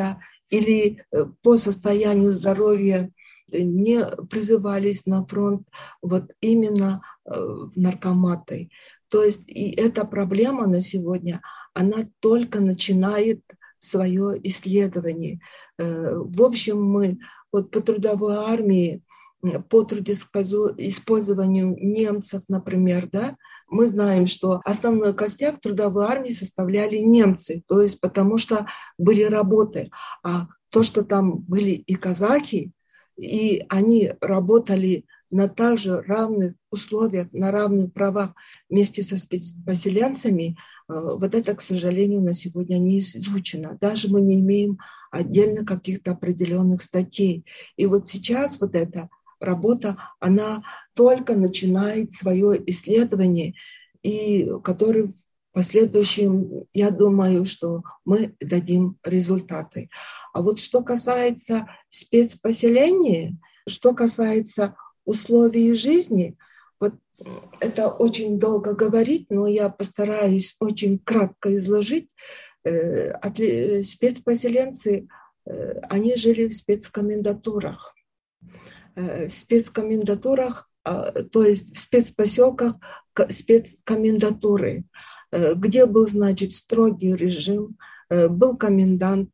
или 0.51 1.05
по 1.43 1.57
состоянию 1.57 2.33
здоровья 2.33 3.13
не 3.53 4.05
призывались 4.31 5.07
на 5.07 5.25
фронт 5.27 5.69
вот 6.01 6.33
именно 6.41 7.03
э, 7.25 7.33
в 7.35 7.73
наркоматы. 7.77 8.71
То 9.09 9.23
есть 9.23 9.49
и 9.49 9.71
эта 9.71 10.05
проблема 10.05 10.67
на 10.67 10.81
сегодня, 10.81 11.43
она 11.75 12.09
только 12.21 12.61
начинает 12.61 13.43
свое 13.85 14.39
исследование. 14.49 15.41
Э, 15.79 16.17
в 16.17 16.43
общем, 16.43 16.83
мы 16.83 17.19
вот 17.53 17.71
по 17.71 17.81
трудовой 17.81 18.37
армии, 18.37 19.03
по 19.69 19.83
использованию 19.83 21.77
немцев, 21.81 22.45
например, 22.49 23.09
да, 23.11 23.37
мы 23.69 23.89
знаем, 23.89 24.27
что 24.27 24.61
основной 24.65 25.15
костяк 25.15 25.61
трудовой 25.61 26.07
армии 26.07 26.31
составляли 26.31 26.99
немцы, 26.99 27.63
то 27.67 27.83
есть 27.83 28.01
потому 28.01 28.39
что 28.39 28.67
были 28.99 29.23
работы. 29.23 29.91
А 30.23 30.47
то, 30.71 30.83
что 30.83 31.03
там 31.03 31.39
были 31.41 31.71
и 31.71 31.95
казаки, 31.97 32.71
и 33.19 33.65
они 33.69 34.13
работали 34.21 35.07
на 35.31 35.49
также 35.49 36.01
равных 36.03 36.55
условиях, 36.71 37.29
на 37.33 37.51
равных 37.51 37.93
правах 37.93 38.35
вместе 38.71 39.03
со 39.03 39.17
поселенцами, 39.67 40.57
вот 40.89 41.35
это, 41.35 41.55
к 41.55 41.61
сожалению, 41.61 42.21
на 42.23 42.35
сегодня 42.35 42.79
не 42.79 43.01
изучено. 43.01 43.79
Даже 43.81 44.09
мы 44.09 44.21
не 44.21 44.41
имеем 44.41 44.79
отдельно 45.11 45.65
каких-то 45.65 46.13
определенных 46.13 46.83
статей. 46.83 47.45
И 47.77 47.87
вот 47.87 48.09
сейчас 48.09 48.61
вот 48.61 48.75
эта 48.75 49.09
работа, 49.41 49.97
она 50.21 50.63
только 50.95 51.37
начинает 51.37 52.13
свое 52.13 52.63
исследование, 52.71 53.55
и 54.03 54.51
который 54.65 55.05
в 55.05 55.15
последующем, 55.53 56.65
я 56.73 56.91
думаю, 56.91 57.45
что 57.45 57.83
мы 58.05 58.35
дадим 58.41 58.97
результаты. 59.05 59.91
А 60.33 60.41
вот 60.41 60.59
что 60.59 60.83
касается 60.83 61.67
спецпоселения, 61.91 63.37
что 63.69 63.95
касается 63.95 64.75
условий 65.05 65.75
жизни, 65.75 66.37
вот 66.83 66.95
это 67.61 67.89
очень 67.89 68.41
долго 68.41 68.75
говорить, 68.75 69.27
но 69.31 69.47
я 69.47 69.69
постараюсь 69.69 70.57
очень 70.59 70.99
кратко 70.99 71.55
изложить. 71.55 72.11
Э, 72.65 73.13
спецпоселенцы, 73.83 75.07
э, 75.47 75.79
они 75.89 76.17
жили 76.17 76.49
в 76.49 76.55
спецкомендатурах. 76.55 77.95
Э, 78.97 79.29
в 79.29 79.35
спецкомендатурах, 79.35 80.69
а, 80.85 81.13
то 81.13 81.45
есть 81.45 81.77
в 81.77 81.79
спецпоселках 81.79 82.75
спецкомендатуры, 83.31 84.85
где 85.31 85.87
был, 85.87 86.09
значит, 86.09 86.53
строгий 86.53 87.15
режим, 87.15 87.79
был 88.11 88.57
комендант, 88.57 89.31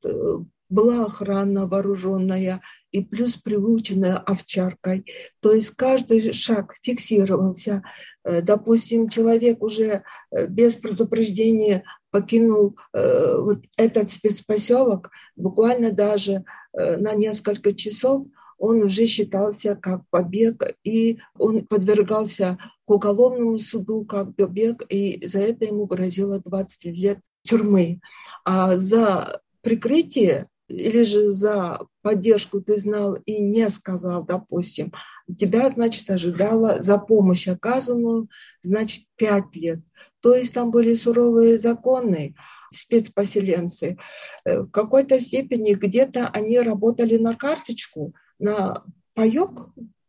была 0.68 1.06
охрана 1.06 1.66
вооруженная, 1.66 2.60
и 2.90 3.02
плюс 3.02 3.36
приученная 3.36 4.16
овчаркой. 4.16 5.04
То 5.40 5.52
есть 5.52 5.70
каждый 5.70 6.32
шаг 6.32 6.74
фиксировался. 6.82 7.82
Э, 8.24 8.42
допустим, 8.42 9.08
человек 9.08 9.62
уже 9.62 10.02
э, 10.30 10.46
без 10.46 10.74
предупреждения 10.76 11.84
покинул 12.10 12.76
э, 12.92 13.36
вот 13.38 13.64
этот 13.76 14.10
спецпоселок, 14.10 15.10
буквально 15.36 15.92
даже 15.92 16.44
на 16.72 17.14
несколько 17.14 17.72
часов 17.72 18.26
он 18.58 18.82
уже 18.82 19.06
считался 19.06 19.74
как 19.76 20.02
побег, 20.10 20.62
и 20.84 21.18
он 21.38 21.66
подвергался 21.66 22.58
к 22.84 22.90
уголовному 22.90 23.58
суду 23.58 24.04
как 24.04 24.34
побег, 24.36 24.84
и 24.88 25.24
за 25.26 25.38
это 25.40 25.64
ему 25.64 25.86
грозило 25.86 26.40
20 26.40 26.84
лет 26.86 27.20
тюрьмы. 27.42 28.00
А 28.44 28.76
за 28.76 29.40
прикрытие 29.62 30.48
или 30.68 31.02
же 31.02 31.30
за 31.30 31.80
поддержку 32.08 32.62
ты 32.62 32.78
знал 32.78 33.16
и 33.26 33.38
не 33.38 33.68
сказал, 33.68 34.24
допустим, 34.24 34.94
тебя, 35.38 35.68
значит, 35.68 36.08
ожидала 36.08 36.80
за 36.80 36.96
помощь 36.96 37.46
оказанную, 37.46 38.30
значит, 38.62 39.04
пять 39.16 39.54
лет. 39.54 39.80
То 40.22 40.34
есть 40.34 40.54
там 40.54 40.70
были 40.70 40.94
суровые 40.94 41.58
законы, 41.58 42.34
спецпоселенцы. 42.72 43.98
Э, 44.46 44.60
в 44.62 44.70
какой-то 44.70 45.20
степени 45.20 45.74
где-то 45.74 46.28
они 46.28 46.58
работали 46.60 47.18
на 47.18 47.34
карточку, 47.34 48.14
на 48.38 48.84
паек, 49.12 49.68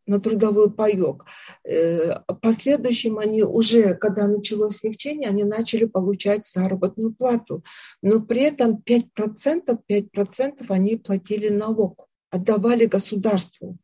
на 0.10 0.20
трудовой 0.20 0.72
паек. 0.72 1.24
Э, 1.64 2.22
последующим 2.42 3.20
они 3.20 3.44
уже, 3.44 3.94
когда 3.94 4.28
началось 4.28 4.78
смягчение, 4.78 5.30
они 5.30 5.44
начали 5.44 5.86
получать 5.86 6.46
заработную 6.46 7.14
плату. 7.14 7.64
Но 8.02 8.20
при 8.20 8.42
этом 8.42 8.84
5%, 8.84 9.78
5% 9.88 10.66
они 10.70 10.98
платили 10.98 11.50
налог, 11.50 12.08
отдавали 12.32 12.86
государству. 12.86 13.78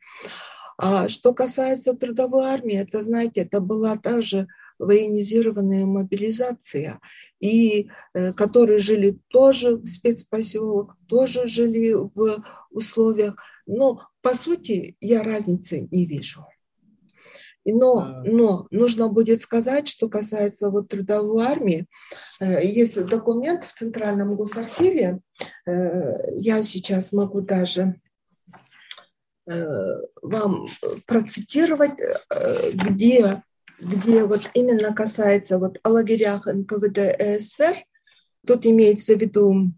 А 0.77 1.07
что 1.07 1.33
касается 1.33 1.93
трудовой 1.93 2.45
армии, 2.45 2.77
это, 2.77 3.01
знаете, 3.03 3.41
это 3.41 3.59
была 3.61 3.95
также 3.95 4.47
военизированная 4.79 5.85
мобилизация, 5.85 6.99
и 7.39 7.89
э, 8.13 8.33
которые 8.33 8.79
жили 8.79 9.19
тоже 9.29 9.77
в 9.77 9.85
спецпоселок, 9.85 10.97
тоже 11.07 11.47
жили 11.47 11.93
в 11.93 12.43
условиях 12.71 13.35
но, 13.65 14.07
по 14.21 14.33
сути, 14.35 14.95
я 14.99 15.23
разницы 15.23 15.87
не 15.91 16.05
вижу. 16.05 16.45
Но, 17.65 18.21
но 18.23 18.67
нужно 18.69 19.07
будет 19.07 19.41
сказать, 19.41 19.87
что 19.87 20.07
касается 20.07 20.69
вот 20.69 20.89
трудовой 20.89 21.45
армии, 21.45 21.87
э, 22.39 22.63
есть 22.63 23.03
документ 23.07 23.63
в 23.63 23.73
Центральном 23.73 24.35
госархиве, 24.35 25.19
э, 25.65 26.13
я 26.37 26.61
сейчас 26.61 27.11
могу 27.11 27.41
даже 27.41 27.99
э, 29.47 29.53
вам 30.21 30.67
процитировать, 31.07 31.93
где, 32.73 33.41
где 33.79 34.25
вот 34.25 34.47
именно 34.53 34.93
касается 34.93 35.57
вот 35.57 35.79
о 35.81 35.89
лагерях 35.89 36.45
НКВД 36.45 37.39
СССР, 37.39 37.77
тут 38.45 38.67
имеется 38.67 39.15
в 39.15 39.19
виду 39.19 39.71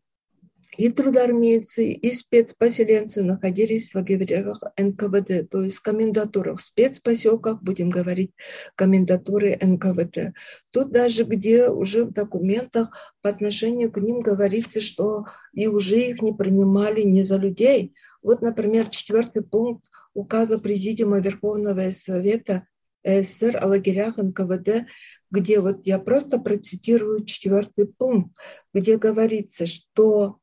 и 0.75 0.89
трудармейцы, 0.89 1.91
и 1.91 2.11
спецпоселенцы 2.11 3.23
находились 3.23 3.91
в 3.91 3.95
лагерях 3.95 4.61
НКВД, 4.77 5.49
то 5.49 5.63
есть 5.63 5.79
комендатурах, 5.79 6.59
в 6.59 6.61
спецпоселках, 6.61 7.61
будем 7.61 7.89
говорить, 7.89 8.31
комендатуры 8.75 9.57
НКВД. 9.61 10.33
Тут 10.71 10.91
даже 10.91 11.23
где 11.23 11.69
уже 11.69 12.03
в 12.03 12.11
документах 12.11 12.89
по 13.21 13.29
отношению 13.29 13.91
к 13.91 13.97
ним 13.97 14.21
говорится, 14.21 14.81
что 14.81 15.25
и 15.53 15.67
уже 15.67 15.99
их 15.99 16.21
не 16.21 16.33
принимали 16.33 17.01
не 17.03 17.23
за 17.23 17.37
людей. 17.37 17.93
Вот, 18.21 18.41
например, 18.41 18.89
четвертый 18.89 19.43
пункт 19.43 19.85
указа 20.13 20.59
Президиума 20.59 21.19
Верховного 21.19 21.91
Совета 21.91 22.67
СССР 23.03 23.57
о 23.57 23.67
лагерях 23.67 24.17
НКВД, 24.17 24.85
где 25.31 25.59
вот 25.59 25.85
я 25.85 25.97
просто 25.97 26.39
процитирую 26.39 27.25
четвертый 27.25 27.87
пункт, 27.87 28.35
где 28.73 28.97
говорится, 28.97 29.65
что 29.65 30.39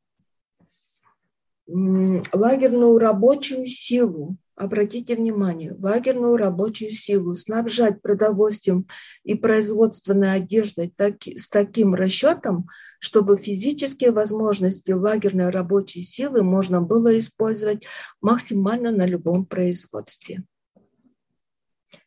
лагерную 1.66 2.98
рабочую 2.98 3.66
силу, 3.66 4.36
обратите 4.56 5.16
внимание, 5.16 5.74
лагерную 5.78 6.36
рабочую 6.36 6.90
силу 6.90 7.34
снабжать 7.34 8.02
продовольствием 8.02 8.86
и 9.24 9.34
производственной 9.34 10.34
одеждой 10.34 10.92
так, 10.94 11.26
с 11.26 11.48
таким 11.48 11.94
расчетом, 11.94 12.68
чтобы 12.98 13.36
физические 13.36 14.10
возможности 14.12 14.92
лагерной 14.92 15.50
рабочей 15.50 16.02
силы 16.02 16.42
можно 16.42 16.80
было 16.80 17.18
использовать 17.18 17.82
максимально 18.20 18.90
на 18.90 19.06
любом 19.06 19.46
производстве. 19.46 20.44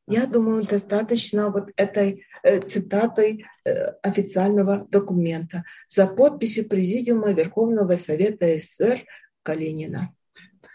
Я 0.08 0.26
думаю, 0.26 0.65
достаточно 0.65 1.50
вот 1.50 1.70
этой 1.76 2.24
э, 2.43 2.62
цитатой 2.62 3.46
э, 3.65 3.74
официального 4.02 4.88
документа 4.89 5.65
за 5.88 6.08
подписью 6.08 6.70
Президиума 6.70 7.34
Верховного 7.34 7.98
Совета 7.98 8.48
СССР 8.58 9.04
Калинина. 9.48 10.14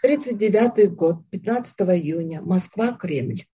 39 0.01 0.95
год, 0.95 1.29
15 1.29 1.81
июня, 1.81 2.41
Москва, 2.41 2.93
Кремль. 2.93 3.45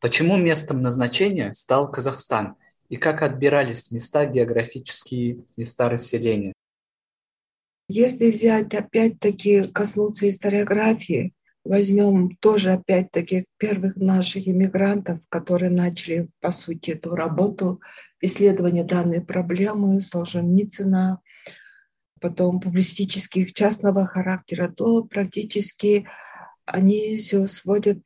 Почему 0.00 0.36
местом 0.36 0.82
назначения 0.82 1.54
стал 1.54 1.90
Казахстан 1.90 2.56
и 2.90 2.98
как 2.98 3.22
отбирались 3.22 3.90
места 3.90 4.26
географические 4.26 5.46
места 5.56 5.88
расселения? 5.88 6.52
Если 7.94 8.30
взять 8.30 8.72
опять-таки 8.72 9.64
коснуться 9.64 10.26
историографии, 10.26 11.34
возьмем 11.62 12.34
тоже 12.36 12.70
опять-таки 12.70 13.44
первых 13.58 13.96
наших 13.96 14.48
иммигрантов, 14.48 15.20
которые 15.28 15.70
начали, 15.70 16.30
по 16.40 16.50
сути, 16.52 16.92
эту 16.92 17.14
работу 17.14 17.82
исследования 18.22 18.82
данной 18.82 19.20
проблемы, 19.20 20.00
Солженицына, 20.00 21.20
потом 22.18 22.60
публистических 22.60 23.52
частного 23.52 24.06
характера, 24.06 24.68
то 24.68 25.04
практически 25.04 26.06
они 26.64 27.18
все 27.18 27.46
сводят 27.46 27.98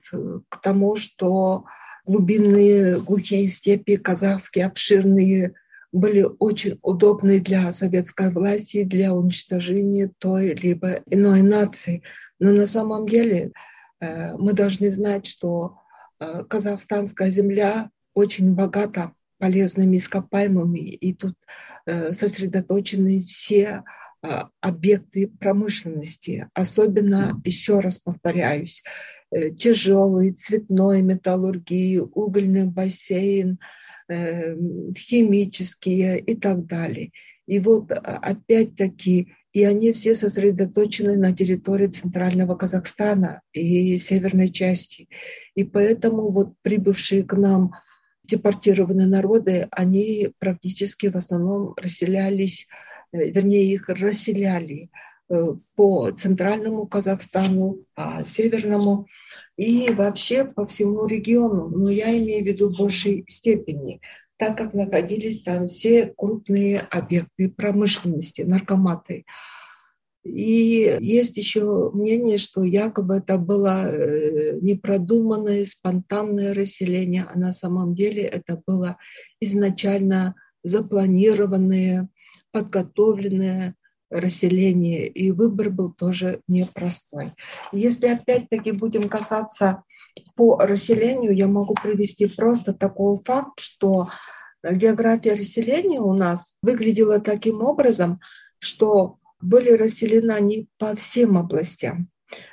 к 0.48 0.60
тому, 0.60 0.96
что 0.96 1.64
глубинные 2.04 3.00
глухие 3.00 3.46
степи, 3.46 3.98
казахские 3.98 4.66
обширные 4.66 5.54
были 5.96 6.26
очень 6.38 6.78
удобны 6.82 7.40
для 7.40 7.72
советской 7.72 8.30
власти, 8.30 8.84
для 8.84 9.14
уничтожения 9.14 10.12
той 10.18 10.54
либо 10.54 11.00
иной 11.06 11.42
нации. 11.42 12.02
Но 12.38 12.52
на 12.52 12.66
самом 12.66 13.08
деле 13.08 13.52
э, 14.00 14.36
мы 14.36 14.52
должны 14.52 14.90
знать, 14.90 15.26
что 15.26 15.78
э, 16.20 16.44
казахстанская 16.48 17.30
земля 17.30 17.90
очень 18.14 18.54
богата 18.54 19.12
полезными 19.38 19.96
ископаемыми, 19.96 20.80
и 20.80 21.14
тут 21.14 21.34
э, 21.86 22.12
сосредоточены 22.12 23.20
все 23.20 23.82
объекты 24.60 25.28
промышленности. 25.28 26.48
Особенно, 26.52 27.40
еще 27.44 27.78
раз 27.78 27.98
повторяюсь, 27.98 28.82
тяжелый, 29.56 30.32
цветной 30.32 31.02
металлургии, 31.02 31.98
угольный 31.98 32.64
бассейн– 32.64 33.60
химические 34.08 36.20
и 36.20 36.36
так 36.36 36.66
далее. 36.66 37.10
И 37.46 37.60
вот 37.60 37.92
а, 37.92 37.96
опять-таки, 37.96 39.32
и 39.52 39.64
они 39.64 39.92
все 39.92 40.14
сосредоточены 40.14 41.16
на 41.16 41.32
территории 41.32 41.86
центрального 41.86 42.56
Казахстана 42.56 43.40
и 43.52 43.96
северной 43.98 44.48
части. 44.48 45.08
И 45.54 45.64
поэтому 45.64 46.30
вот 46.30 46.54
прибывшие 46.62 47.24
к 47.24 47.34
нам 47.34 47.72
депортированные 48.24 49.06
народы, 49.06 49.68
они 49.70 50.30
практически 50.38 51.06
в 51.06 51.16
основном 51.16 51.74
расселялись, 51.76 52.66
э, 53.12 53.30
вернее, 53.30 53.72
их 53.72 53.88
расселяли 53.88 54.90
по 55.28 56.10
центральному 56.10 56.86
Казахстану, 56.86 57.84
по 57.94 58.22
северному 58.24 59.06
и 59.56 59.90
вообще 59.90 60.44
по 60.44 60.66
всему 60.66 61.06
региону. 61.06 61.68
Но 61.68 61.90
я 61.90 62.16
имею 62.16 62.44
в 62.44 62.46
виду 62.46 62.70
в 62.70 62.78
большей 62.78 63.24
степени, 63.28 64.00
так 64.36 64.56
как 64.56 64.74
находились 64.74 65.42
там 65.42 65.68
все 65.68 66.12
крупные 66.16 66.80
объекты 66.80 67.50
промышленности, 67.50 68.42
наркоматы. 68.42 69.24
И 70.24 70.98
есть 71.00 71.36
еще 71.36 71.90
мнение, 71.92 72.36
что 72.38 72.64
якобы 72.64 73.18
это 73.18 73.38
было 73.38 73.88
э, 73.88 74.58
непродуманное, 74.60 75.64
спонтанное 75.64 76.52
расселение, 76.52 77.26
а 77.32 77.38
на 77.38 77.52
самом 77.52 77.94
деле 77.94 78.22
это 78.22 78.60
было 78.66 78.96
изначально 79.40 80.34
запланированное, 80.64 82.08
подготовленное 82.50 83.75
расселение, 84.10 85.08
и 85.08 85.30
выбор 85.30 85.70
был 85.70 85.92
тоже 85.92 86.40
непростой. 86.48 87.30
Если 87.72 88.06
опять-таки 88.06 88.72
будем 88.72 89.08
касаться 89.08 89.82
по 90.34 90.58
расселению, 90.58 91.34
я 91.34 91.48
могу 91.48 91.74
привести 91.74 92.26
просто 92.26 92.72
такой 92.72 93.16
факт, 93.24 93.60
что 93.60 94.08
география 94.62 95.32
расселения 95.32 96.00
у 96.00 96.14
нас 96.14 96.58
выглядела 96.62 97.20
таким 97.20 97.62
образом, 97.62 98.20
что 98.58 99.18
были 99.40 99.70
расселены 99.70 100.40
не 100.40 100.68
по 100.78 100.94
всем 100.96 101.36
областям. 101.38 102.08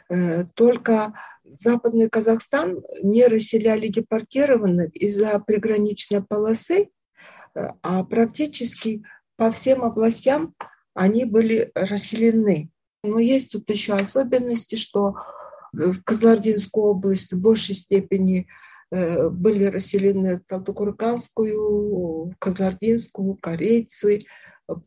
Э, 0.09 0.43
только 0.55 1.13
Западный 1.43 2.09
Казахстан 2.09 2.81
не 3.01 3.25
расселяли 3.27 3.87
депортированных 3.87 4.95
из-за 4.95 5.39
приграничной 5.39 6.23
полосы, 6.23 6.89
э, 7.55 7.67
а 7.81 8.03
практически 8.03 9.03
по 9.35 9.49
всем 9.51 9.83
областям 9.83 10.53
они 10.93 11.25
были 11.25 11.71
расселены. 11.75 12.69
Но 13.03 13.19
есть 13.19 13.51
тут 13.51 13.69
еще 13.69 13.93
особенности, 13.93 14.75
что 14.75 15.15
в 15.73 16.01
Казлардинскую 16.03 16.85
область 16.85 17.33
в 17.33 17.39
большей 17.39 17.75
степени 17.75 18.47
э, 18.91 19.29
были 19.29 19.65
расселены 19.65 20.39
Талдыкурганскую, 20.39 22.33
Казлардинскую, 22.39 23.35
корейцы, 23.35 24.25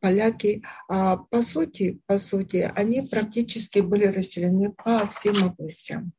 поляки. 0.00 0.62
А 0.88 1.16
по 1.16 1.42
сути, 1.42 2.00
по 2.06 2.18
сути, 2.18 2.70
они 2.74 3.02
практически 3.02 3.80
были 3.80 4.06
расселены 4.06 4.72
по 4.72 5.06
всем 5.08 5.44
областям. 5.44 6.12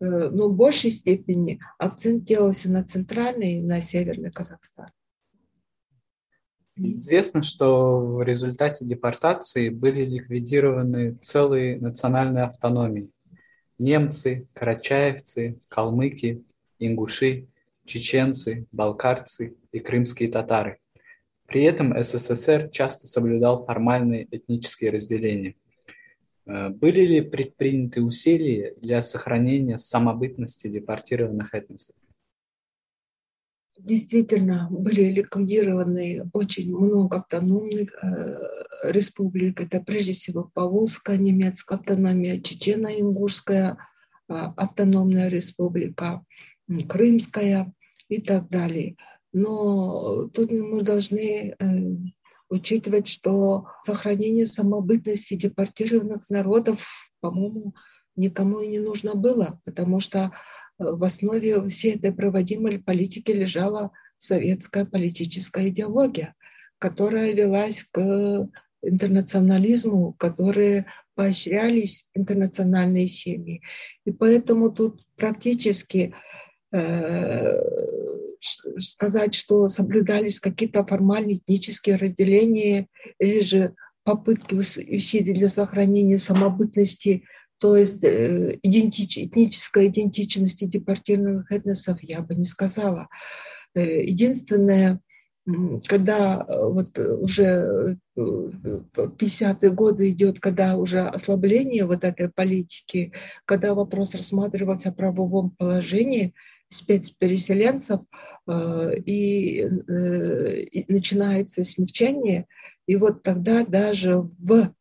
Э, 0.00 0.30
но 0.30 0.48
в 0.48 0.54
большей 0.54 0.90
степени 0.90 1.60
акцент 1.78 2.24
делался 2.24 2.70
на 2.70 2.84
центральный 2.84 3.58
и 3.58 3.62
на 3.62 3.80
северный 3.80 4.30
Казахстан. 4.30 4.90
Известно, 6.76 7.42
что 7.42 8.00
в 8.00 8.22
результате 8.22 8.84
депортации 8.84 9.68
были 9.68 10.04
ликвидированы 10.04 11.14
целые 11.20 11.78
национальные 11.78 12.44
автономии. 12.44 13.10
Немцы, 13.78 14.48
карачаевцы, 14.54 15.60
калмыки, 15.68 16.42
ингуши, 16.80 17.46
чеченцы, 17.84 18.66
балкарцы 18.72 19.56
и 19.70 19.78
крымские 19.78 20.30
татары. 20.30 20.78
При 21.46 21.62
этом 21.62 21.94
СССР 22.02 22.70
часто 22.70 23.06
соблюдал 23.06 23.64
формальные 23.64 24.26
этнические 24.30 24.90
разделения. 24.90 25.54
Э, 26.46 26.70
были 26.70 27.06
ли 27.06 27.20
предприняты 27.20 28.02
усилия 28.02 28.74
для 28.80 29.02
сохранения 29.02 29.78
самобытности 29.78 30.68
депортированных 30.68 31.54
этносов? 31.54 31.96
Действительно, 33.76 34.68
были 34.70 35.10
ликвидированы 35.10 36.30
очень 36.32 36.74
много 36.76 37.16
автономных 37.16 37.92
э, 38.02 38.38
республик. 38.84 39.60
Это 39.60 39.80
прежде 39.80 40.12
всего 40.12 40.50
Поволжская 40.54 41.16
немецкая 41.16 41.74
автономия, 41.76 42.40
Чечено-Ингушская 42.40 43.76
э, 44.28 44.32
автономная 44.32 45.28
республика, 45.28 46.24
Крымская 46.88 47.72
и 48.08 48.20
так 48.20 48.48
далее. 48.48 48.96
Но 49.32 50.28
тут 50.28 50.52
мы 50.52 50.82
должны 50.82 51.56
э, 51.58 51.96
учитывать, 52.48 53.08
что 53.08 53.66
сохранение 53.84 54.46
самобытности 54.46 55.34
депортированных 55.34 56.30
народов, 56.30 57.10
по-моему, 57.20 57.74
никому 58.14 58.60
и 58.60 58.68
не 58.68 58.78
нужно 58.78 59.14
было, 59.14 59.60
потому 59.64 59.98
что 59.98 60.30
в 60.78 61.04
основе 61.04 61.66
всей 61.68 61.96
этой 61.96 62.12
проводимой 62.12 62.78
политики 62.78 63.30
лежала 63.30 63.92
советская 64.16 64.84
политическая 64.84 65.68
идеология, 65.68 66.34
которая 66.78 67.32
велась 67.32 67.84
к 67.84 68.48
интернационализму, 68.82 70.12
которые 70.14 70.86
поощрялись 71.14 72.10
интернациональные 72.14 73.06
семьи. 73.06 73.62
И 74.04 74.12
поэтому 74.12 74.70
тут 74.70 75.06
практически 75.16 76.14
э, 76.72 77.60
сказать, 78.78 79.34
что 79.34 79.68
соблюдались 79.68 80.40
какие-то 80.40 80.84
формальные 80.84 81.38
этнические 81.38 81.96
разделения 81.96 82.88
или 83.18 83.40
же 83.40 83.74
попытки 84.02 84.54
усилий 84.54 85.32
для 85.32 85.48
сохранения 85.48 86.18
самобытности, 86.18 87.24
то 87.58 87.76
есть 87.76 88.04
э, 88.04 88.58
идентич, 88.62 89.18
этнической 89.18 89.88
идентичности 89.88 90.64
депортированных 90.64 91.50
этносов, 91.50 92.02
я 92.02 92.20
бы 92.20 92.34
не 92.34 92.44
сказала. 92.44 93.08
Э, 93.74 94.02
единственное, 94.02 95.00
когда 95.86 96.44
э, 96.46 96.68
вот 96.68 96.98
уже 96.98 97.98
50-е 98.16 99.70
годы 99.70 100.10
идет, 100.10 100.40
когда 100.40 100.76
уже 100.76 101.00
ослабление 101.00 101.84
вот 101.86 102.04
этой 102.04 102.30
политики, 102.30 103.12
когда 103.44 103.74
вопрос 103.74 104.14
рассматривался 104.14 104.90
о 104.90 104.94
правовом 104.94 105.50
положении– 105.50 106.34
спецпереселенцев, 106.68 108.00
и, 109.06 109.60
и 109.60 110.92
начинается 110.92 111.62
смягчение. 111.62 112.46
И 112.86 112.96
вот 112.96 113.22
тогда 113.22 113.64
даже 113.64 114.18
в 114.18 114.72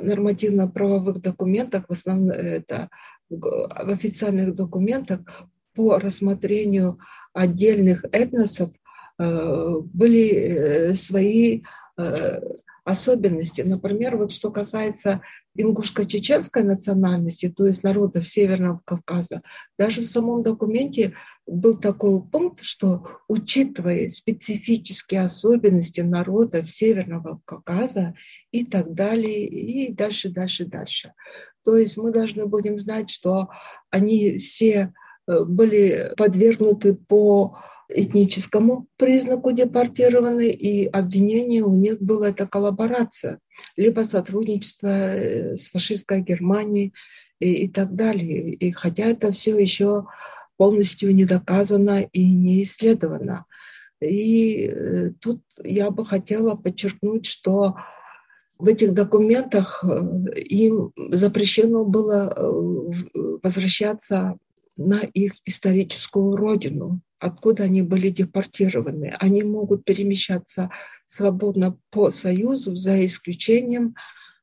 нормативно-правовых 0.00 1.20
документах, 1.20 1.84
в 1.88 1.92
основном 1.92 2.30
это 2.30 2.88
в 3.30 3.90
официальных 3.90 4.54
документах 4.54 5.20
по 5.74 5.98
рассмотрению 5.98 6.98
отдельных 7.32 8.04
этносов 8.12 8.70
были 9.18 10.92
свои 10.94 11.62
особенности. 12.84 13.60
Например, 13.60 14.16
вот 14.16 14.32
что 14.32 14.50
касается 14.50 15.20
ингушско-чеченской 15.56 16.62
национальности, 16.62 17.48
то 17.48 17.66
есть 17.66 17.84
народов 17.84 18.28
Северного 18.28 18.80
Кавказа, 18.84 19.42
даже 19.78 20.02
в 20.02 20.08
самом 20.08 20.42
документе 20.42 21.14
был 21.48 21.78
такой 21.78 22.22
пункт, 22.22 22.62
что 22.62 23.06
учитывая 23.26 24.08
специфические 24.08 25.22
особенности 25.22 26.00
народов 26.00 26.70
Северного 26.70 27.40
Кавказа 27.44 28.14
и 28.52 28.64
так 28.64 28.94
далее, 28.94 29.46
и 29.46 29.92
дальше, 29.92 30.28
дальше, 30.28 30.66
дальше. 30.66 31.14
То 31.64 31.76
есть 31.76 31.96
мы 31.96 32.12
должны 32.12 32.46
будем 32.46 32.78
знать, 32.78 33.10
что 33.10 33.48
они 33.90 34.38
все 34.38 34.92
э, 35.26 35.44
были 35.44 36.12
подвергнуты 36.16 36.94
по 36.94 37.58
этническому 37.88 38.86
признаку 38.96 39.52
депортированы, 39.52 40.50
и 40.50 40.86
обвинение 40.86 41.62
у 41.62 41.74
них 41.74 42.00
было 42.02 42.26
это 42.26 42.46
коллаборация, 42.46 43.38
либо 43.76 44.02
сотрудничество 44.02 44.88
э, 44.88 45.56
с 45.56 45.70
фашистской 45.70 46.20
Германией 46.20 46.92
и, 47.40 47.64
и 47.64 47.68
так 47.68 47.94
далее. 47.94 48.52
И 48.52 48.70
хотя 48.72 49.04
это 49.04 49.32
все 49.32 49.58
еще 49.58 50.04
полностью 50.58 51.14
не 51.14 51.24
доказано 51.24 52.02
и 52.02 52.36
не 52.36 52.62
исследовано. 52.62 53.46
И 54.02 54.66
э, 54.66 55.12
тут 55.20 55.40
я 55.64 55.90
бы 55.90 56.04
хотела 56.04 56.54
подчеркнуть, 56.54 57.24
что 57.24 57.76
в 58.58 58.66
этих 58.66 58.92
документах 58.92 59.82
э, 59.82 60.40
им 60.40 60.92
запрещено 61.10 61.86
было 61.86 62.34
возвращаться 63.42 64.36
на 64.76 64.98
их 65.00 65.32
историческую 65.46 66.36
родину 66.36 67.00
откуда 67.18 67.64
они 67.64 67.82
были 67.82 68.10
депортированы. 68.10 69.14
Они 69.18 69.42
могут 69.42 69.84
перемещаться 69.84 70.70
свободно 71.04 71.76
по 71.90 72.10
Союзу, 72.10 72.76
за 72.76 73.04
исключением 73.04 73.94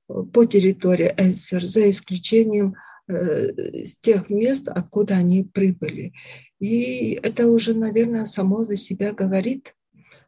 э, 0.09 0.13
по 0.33 0.45
территории 0.45 1.13
СССР, 1.17 1.65
за 1.65 1.89
исключением 1.89 2.73
э, 2.73 2.75
с 3.07 3.97
тех 3.99 4.29
мест, 4.29 4.67
откуда 4.67 5.15
они 5.15 5.43
прибыли. 5.43 6.13
И 6.59 7.19
это 7.21 7.47
уже, 7.47 7.73
наверное, 7.73 8.25
само 8.25 8.63
за 8.63 8.75
себя 8.75 9.13
говорит, 9.13 9.75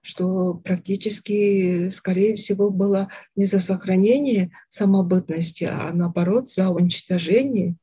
что 0.02 0.54
практически, 0.54 1.90
скорее 1.90 2.36
всего, 2.36 2.70
было 2.70 3.10
не 3.36 3.46
за 3.46 3.60
сохранение 3.60 4.52
самобытности, 4.70 5.66
а 5.66 5.92
наоборот 5.94 6.50
за 6.50 6.70
уничтожение. 6.70 7.76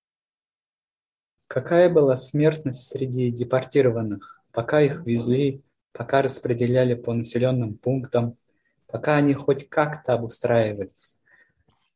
Какая 1.47 1.91
была 1.91 2.17
смертность 2.17 2.89
среди 2.89 3.31
депортированных, 3.31 4.43
пока 4.53 4.81
их 4.81 5.05
везли, 5.05 5.63
пока 5.93 6.23
распределяли 6.23 6.95
по 6.95 7.13
населенным 7.13 7.75
пунктам, 7.75 8.39
пока 8.87 9.17
они 9.17 9.35
хоть 9.35 9.69
как-то 9.69 10.15
обустраивались? 10.15 11.21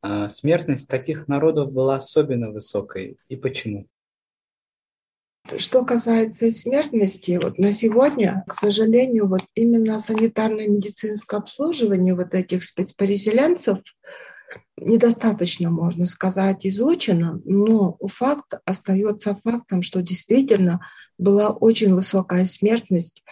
А 0.01 0.29
смертность 0.29 0.87
таких 0.87 1.27
народов 1.27 1.71
была 1.71 1.95
особенно 1.95 2.51
высокой. 2.51 3.17
И 3.27 3.35
почему? 3.35 3.87
Что 5.57 5.83
касается 5.83 6.51
смертности, 6.51 7.39
вот 7.41 7.57
на 7.57 7.71
сегодня, 7.71 8.43
к 8.47 8.53
сожалению, 8.53 9.27
вот 9.27 9.41
именно 9.55 9.99
санитарное 9.99 10.67
медицинское 10.67 11.37
обслуживание 11.37 12.15
вот 12.15 12.33
этих 12.33 12.63
спецпереселенцев 12.63 13.79
недостаточно, 14.77 15.71
можно 15.71 16.05
сказать, 16.05 16.65
изучено, 16.65 17.41
но 17.45 17.97
факт 18.07 18.53
остается 18.65 19.35
фактом, 19.35 19.81
что 19.81 20.01
действительно 20.01 20.81
была 21.17 21.49
очень 21.49 21.93
высокая 21.93 22.45
смертность 22.45 23.23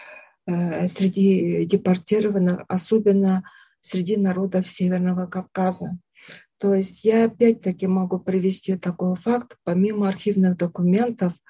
э, 0.46 0.88
среди 0.88 1.64
депортированных, 1.64 2.64
особенно 2.68 3.44
среди 3.80 4.16
народов 4.16 4.68
Северного 4.68 5.26
Кавказа. 5.26 5.98
То 6.58 6.74
есть 6.74 7.04
я 7.04 7.26
опять-таки 7.26 7.86
могу 7.86 8.18
привести 8.18 8.76
такой 8.76 9.14
факт, 9.16 9.56
помимо 9.64 10.08
архивных 10.08 10.56
документов– 10.56 11.32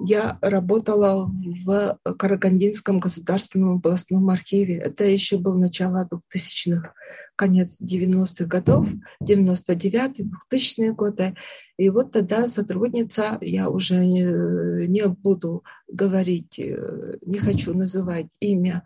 я 0.00 0.38
работала 0.40 1.30
в 1.64 1.98
Карагандинском 2.18 2.98
государственном 2.98 3.76
областном 3.76 4.28
архиве. 4.28 4.78
Это 4.78 5.04
еще 5.04 5.38
был 5.38 5.56
начало 5.56 6.08
2000-х, 6.10 6.92
конец 7.36 7.80
90-х 7.80 8.44
годов, 8.46 8.88
99-й, 9.22 10.28
2000-е 10.52 10.92
годы. 10.94 11.36
И 11.76 11.88
вот 11.90 12.10
тогда 12.10 12.48
сотрудница, 12.48 13.38
я 13.40 13.70
уже 13.70 14.04
не, 14.04 14.88
не 14.88 15.06
буду 15.06 15.62
говорить, 15.86 16.58
э, 16.58 17.18
не 17.24 17.38
хочу 17.38 17.72
называть 17.74 18.30
имя, 18.40 18.82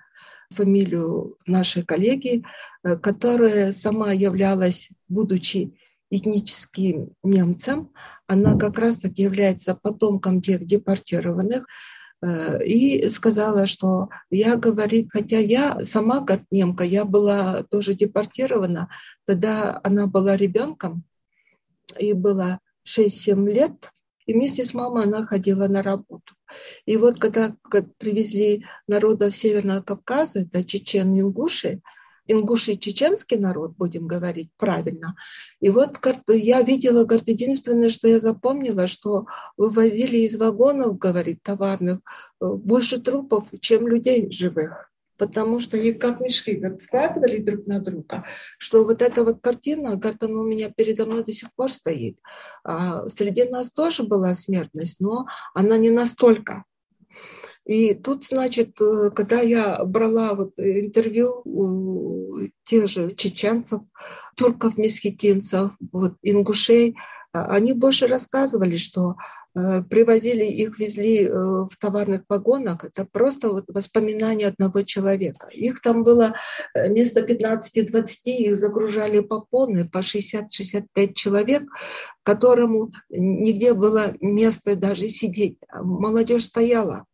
фамилию 0.50 1.36
нашей 1.46 1.82
коллеги, 1.82 2.44
э, 2.82 2.96
которая 2.96 3.72
сама 3.72 4.12
являлась, 4.12 4.90
будучи 5.08 5.78
этническим 6.10 7.10
немцам. 7.22 7.92
Она 8.26 8.58
как 8.58 8.78
раз-таки 8.78 9.22
является 9.22 9.74
потомком 9.74 10.40
тех 10.40 10.64
депортированных. 10.64 11.66
Э, 12.20 12.62
и 12.64 13.08
сказала, 13.08 13.66
что 13.66 14.08
я, 14.30 14.56
говорит, 14.56 15.08
хотя 15.12 15.38
я 15.38 15.80
сама 15.84 16.24
как 16.24 16.42
немка, 16.50 16.84
я 16.84 17.04
была 17.04 17.62
тоже 17.70 17.94
депортирована, 17.94 18.88
тогда 19.24 19.80
она 19.84 20.06
была 20.06 20.36
ребенком, 20.36 21.04
и 21.96 22.12
было 22.12 22.60
6-7 22.86 23.48
лет, 23.48 23.92
и 24.28 24.34
вместе 24.34 24.62
с 24.62 24.74
мамой 24.74 25.04
она 25.04 25.26
ходила 25.26 25.68
на 25.68 25.82
работу. 25.82 26.34
И 26.84 26.98
вот 26.98 27.18
когда 27.18 27.56
привезли 27.96 28.66
народов 28.86 29.34
Северного 29.34 29.80
Кавказа, 29.80 30.40
это 30.40 30.62
чечен 30.62 31.18
ингуши, 31.18 31.80
ингуши 32.26 32.76
чеченский 32.76 33.38
народ, 33.38 33.72
будем 33.78 34.06
говорить 34.06 34.50
правильно. 34.58 35.16
И 35.60 35.70
вот 35.70 35.98
я 36.28 36.60
видела, 36.60 37.04
говорит, 37.04 37.28
единственное, 37.28 37.88
что 37.88 38.06
я 38.06 38.18
запомнила, 38.18 38.86
что 38.86 39.24
вывозили 39.56 40.18
из 40.18 40.36
вагонов, 40.36 40.98
говорит, 40.98 41.42
товарных, 41.42 42.00
э, 42.40 42.52
больше 42.52 43.00
трупов, 43.00 43.48
чем 43.60 43.88
людей 43.88 44.30
живых 44.30 44.87
потому 45.18 45.58
что 45.58 45.76
их 45.76 45.98
как 45.98 46.20
мешки 46.20 46.56
как 46.56 46.80
складывали 46.80 47.38
друг 47.38 47.66
на 47.66 47.80
друга, 47.80 48.24
что 48.58 48.84
вот 48.84 49.02
эта 49.02 49.24
вот 49.24 49.40
картина, 49.42 50.00
она 50.00 50.40
у 50.40 50.44
меня 50.44 50.70
передо 50.70 51.04
мной 51.06 51.24
до 51.24 51.32
сих 51.32 51.52
пор 51.54 51.70
стоит. 51.70 52.18
А 52.64 53.08
среди 53.08 53.44
нас 53.44 53.70
тоже 53.70 54.04
была 54.04 54.32
смертность, 54.34 55.00
но 55.00 55.26
она 55.54 55.76
не 55.76 55.90
настолько. 55.90 56.64
И 57.66 57.92
тут, 57.92 58.24
значит, 58.24 58.80
э, 58.80 59.10
когда 59.10 59.40
я 59.40 59.84
брала 59.84 60.32
вот 60.32 60.58
интервью 60.58 61.42
у 61.44 62.38
тех 62.62 62.88
же 62.88 63.14
чеченцев, 63.14 63.82
турков, 64.36 64.78
месхетинцев, 64.78 65.72
вот, 65.92 66.14
ингушей, 66.22 66.96
а, 67.32 67.44
они 67.54 67.74
больше 67.74 68.06
рассказывали, 68.06 68.76
что 68.76 69.16
привозили 69.54 70.44
их, 70.44 70.78
везли 70.78 71.24
э, 71.24 71.30
в 71.30 71.70
товарных 71.80 72.22
вагонах. 72.28 72.84
Это 72.84 73.06
просто 73.10 73.48
вот 73.48 73.64
воспоминания 73.68 74.48
одного 74.48 74.82
человека. 74.82 75.48
Их 75.52 75.80
там 75.80 76.04
было 76.04 76.34
вместо 76.74 77.20
15-20, 77.20 78.04
их 78.24 78.56
загружали 78.56 79.20
по 79.20 79.40
полной, 79.40 79.88
по 79.88 79.98
60-65 79.98 81.12
человек, 81.14 81.64
которому 82.22 82.92
нигде 83.08 83.74
было 83.74 84.14
места 84.20 84.76
даже 84.76 85.08
сидеть. 85.08 85.58
Молодежь 85.72 86.44
стояла 86.44 87.04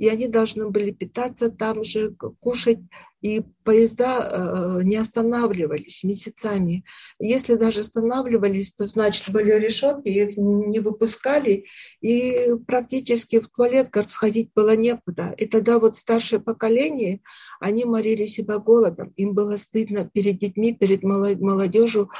и 0.00 0.08
они 0.08 0.28
должны 0.28 0.70
были 0.70 0.92
питаться 0.92 1.50
там 1.50 1.84
же, 1.84 2.16
кушать, 2.40 2.78
и 3.20 3.42
поезда 3.64 4.16
э, 4.18 4.82
не 4.82 4.96
останавливались 4.96 6.04
месяцами. 6.04 6.86
Если 7.18 7.56
даже 7.56 7.80
останавливались, 7.80 8.72
то 8.72 8.86
значит 8.86 9.30
были 9.30 9.52
решетки, 9.52 10.08
их 10.08 10.38
не 10.38 10.80
выпускали, 10.80 11.66
и 12.00 12.54
практически 12.66 13.40
в 13.40 13.48
туалет 13.50 13.90
сходить 14.06 14.50
было 14.54 14.74
некуда. 14.74 15.34
И 15.36 15.44
тогда 15.44 15.78
вот 15.78 15.98
старшее 15.98 16.40
поколение, 16.40 17.20
они 17.60 17.84
морили 17.84 18.24
себя 18.24 18.56
голодом, 18.56 19.12
им 19.16 19.34
было 19.34 19.58
стыдно 19.58 20.08
перед 20.10 20.38
детьми, 20.38 20.72
перед 20.72 21.02
молодежью 21.02 22.10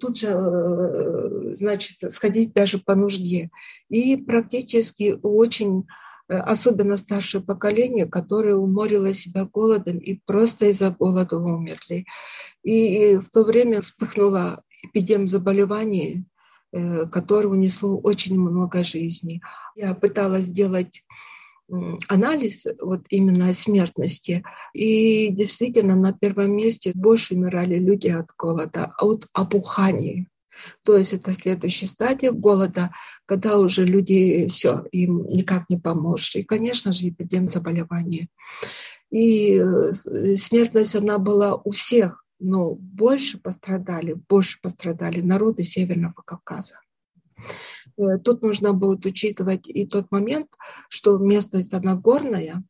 тут 0.00 0.16
же, 0.16 0.28
э, 0.28 1.54
значит, 1.54 2.10
сходить 2.10 2.54
даже 2.54 2.78
по 2.78 2.94
нужде. 2.94 3.50
И 3.90 4.16
практически 4.16 5.18
очень 5.22 5.84
Э, 5.84 6.05
особенно 6.28 6.96
старшее 6.96 7.42
поколение, 7.42 8.06
которое 8.06 8.56
уморило 8.56 9.12
себя 9.12 9.44
голодом 9.44 9.98
и 9.98 10.20
просто 10.26 10.66
из-за 10.66 10.90
голода 10.90 11.38
умерли. 11.38 12.06
И 12.62 13.16
в 13.16 13.28
то 13.30 13.44
время 13.44 13.80
вспыхнула 13.80 14.62
эпидемия 14.82 15.26
заболеваний, 15.26 16.24
э, 16.72 17.06
которое 17.06 17.48
унесло 17.48 17.98
очень 17.98 18.38
много 18.38 18.84
жизней. 18.84 19.42
Я 19.76 19.94
пыталась 19.94 20.46
сделать 20.46 21.04
анализ 22.08 22.66
вот 22.80 23.06
именно 23.10 23.52
смертности. 23.52 24.44
И 24.72 25.30
действительно 25.30 25.96
на 25.96 26.12
первом 26.12 26.56
месте 26.56 26.92
больше 26.94 27.34
умирали 27.34 27.78
люди 27.78 28.08
от 28.08 28.26
голода, 28.38 28.92
а 28.96 29.06
от 29.06 29.26
опухания. 29.32 30.26
То 30.82 30.96
есть 30.96 31.12
это 31.12 31.32
следующая 31.32 31.86
стадия 31.86 32.32
голода, 32.32 32.90
когда 33.26 33.58
уже 33.58 33.84
люди 33.84 34.46
все, 34.48 34.84
им 34.92 35.26
никак 35.26 35.68
не 35.68 35.78
поможешь. 35.78 36.36
И, 36.36 36.42
конечно 36.42 36.92
же, 36.92 37.08
эпидемия 37.08 37.48
заболевания. 37.48 38.28
И 39.10 39.54
э, 39.54 39.92
смертность, 40.36 40.96
она 40.96 41.18
была 41.18 41.54
у 41.54 41.70
всех, 41.70 42.24
но 42.38 42.74
больше 42.74 43.38
пострадали, 43.38 44.14
больше 44.14 44.60
пострадали 44.60 45.20
народы 45.20 45.62
Северного 45.62 46.22
Кавказа. 46.24 46.80
Э, 47.96 48.18
тут 48.22 48.42
нужно 48.42 48.72
будет 48.72 49.06
учитывать 49.06 49.68
и 49.68 49.86
тот 49.86 50.10
момент, 50.10 50.48
что 50.88 51.18
местность 51.18 51.72
она 51.72 51.94
горная, 51.94 52.62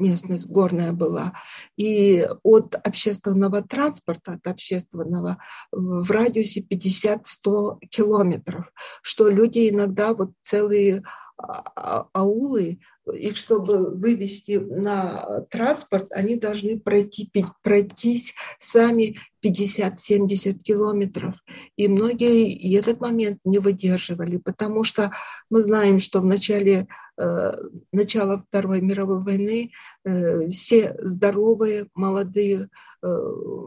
местность 0.00 0.48
горная 0.48 0.92
была, 0.92 1.32
и 1.76 2.26
от 2.42 2.74
общественного 2.74 3.62
транспорта, 3.62 4.32
от 4.32 4.46
общественного 4.46 5.38
в 5.70 6.10
радиусе 6.10 6.62
50-100 6.62 7.78
километров, 7.90 8.72
что 9.02 9.28
люди 9.28 9.68
иногда 9.68 10.14
вот 10.14 10.32
целые 10.42 11.02
а, 11.36 11.62
а, 11.76 12.06
аулы, 12.12 12.80
их 13.06 13.36
чтобы 13.36 13.90
вывести 13.90 14.52
на 14.58 15.46
транспорт, 15.50 16.12
они 16.12 16.36
должны 16.36 16.78
пройти, 16.78 17.30
пройтись 17.62 18.34
сами 18.58 19.18
50-70 19.44 20.58
километров. 20.58 21.34
И 21.76 21.88
многие 21.88 22.52
и 22.52 22.74
этот 22.74 23.00
момент 23.00 23.38
не 23.44 23.58
выдерживали, 23.58 24.36
потому 24.36 24.84
что 24.84 25.10
мы 25.48 25.60
знаем, 25.60 25.98
что 25.98 26.20
в 26.20 26.26
начале 26.26 26.86
э, 27.16 27.52
начала 27.92 28.38
Второй 28.38 28.80
мировой 28.80 29.20
войны 29.20 29.70
э, 30.04 30.48
все 30.50 30.96
здоровые, 31.00 31.88
молодые, 31.94 32.68
э, 33.02 33.06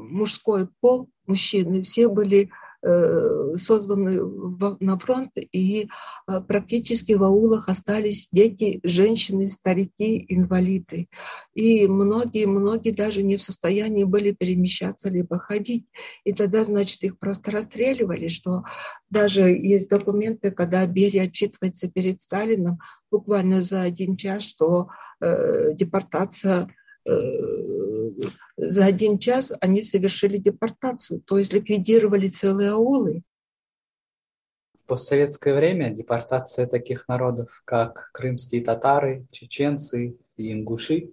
мужской 0.10 0.67
пол, 0.80 1.10
мужчины, 1.26 1.82
все 1.82 2.08
были 2.08 2.52
созваны 3.56 4.19
на 4.80 5.00
фронт, 5.00 5.32
и 5.36 5.88
э, 6.28 6.41
практически 6.41 7.13
в 7.13 7.24
аулах 7.24 7.69
остались 7.69 8.30
дети, 8.32 8.80
женщины, 8.84 9.48
старики, 9.48 10.26
инвалиды. 10.28 11.08
И 11.54 11.88
многие-многие 11.88 12.91
даже 12.91 13.24
не 13.24 13.38
в 13.38 13.41
состоянии 13.41 14.04
были 14.04 14.32
перемещаться 14.32 15.10
либо 15.10 15.39
ходить. 15.39 15.86
И 16.26 16.34
тогда, 16.34 16.65
значит, 16.65 17.04
их 17.04 17.17
просто 17.19 17.52
расстреливали, 17.52 18.28
что 18.28 18.63
даже 19.10 19.43
есть 19.43 19.89
документы, 19.89 20.52
когда 20.52 20.86
Берия 20.86 21.24
отчитывается 21.24 21.89
перед 21.89 22.22
Сталином 22.22 22.80
буквально 23.10 23.62
за 23.62 23.82
один 23.82 24.17
час, 24.17 24.43
что 24.43 24.89
э, 25.22 25.74
депортация 25.74 26.43
Э, 26.54 26.67
за 27.06 28.86
один 28.86 29.20
час 29.20 29.54
они 29.62 29.82
совершили 29.82 30.38
депортацию, 30.38 31.22
то 31.22 31.38
есть 31.38 31.54
ликвидировали 31.54 32.28
целые 32.28 32.72
аулы. 32.72 33.24
В 34.74 34.86
постсоветское 34.86 35.56
время 35.56 35.92
депортация 35.92 36.66
таких 36.68 37.08
народов, 37.08 37.62
как 37.66 38.10
крымские 38.13 38.63
татары, 38.63 39.26
чеченцы 39.32 40.18
и 40.38 40.52
ингуши, 40.52 41.12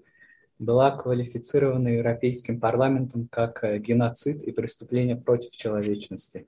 была 0.58 0.90
квалифицирована 0.90 1.88
Европейским 1.88 2.60
парламентом 2.60 3.28
как 3.28 3.64
э, 3.64 3.78
геноцид 3.78 4.42
и 4.42 4.52
преступление 4.52 5.16
против 5.16 5.52
человечности. 5.52 6.46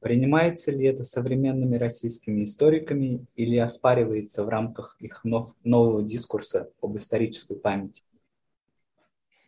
Принимается 0.00 0.70
ли 0.70 0.86
это 0.86 1.02
современными 1.02 1.76
российскими 1.76 2.44
историками 2.44 3.26
или 3.36 3.56
оспаривается 3.56 4.44
в 4.44 4.48
рамках 4.48 4.96
их 5.00 5.24
нов 5.24 5.56
нового 5.64 6.02
дискурса 6.02 6.70
об 6.80 6.96
исторической 6.96 7.56
памяти? 7.56 8.02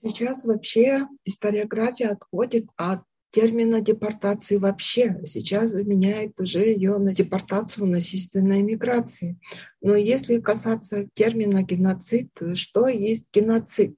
Сейчас 0.03 0.45
вообще 0.45 1.07
историография 1.25 2.09
отходит 2.09 2.67
от 2.77 3.03
термина 3.31 3.81
депортации 3.81 4.57
вообще. 4.57 5.21
Сейчас 5.25 5.71
заменяет 5.71 6.41
уже 6.41 6.61
ее 6.61 6.99
на 6.99 7.15
депортацию 7.15 7.87
насильственной 7.87 8.63
миграции. 8.63 9.39
Но 9.81 9.95
если 9.95 10.41
касаться 10.41 11.09
термина 11.15 11.63
геноцид, 11.63 12.31
что 12.55 12.89
есть 12.89 13.35
геноцид? 13.35 13.97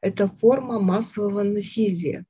Это 0.00 0.28
форма 0.28 0.78
массового 0.78 1.42
насилия. 1.42 2.24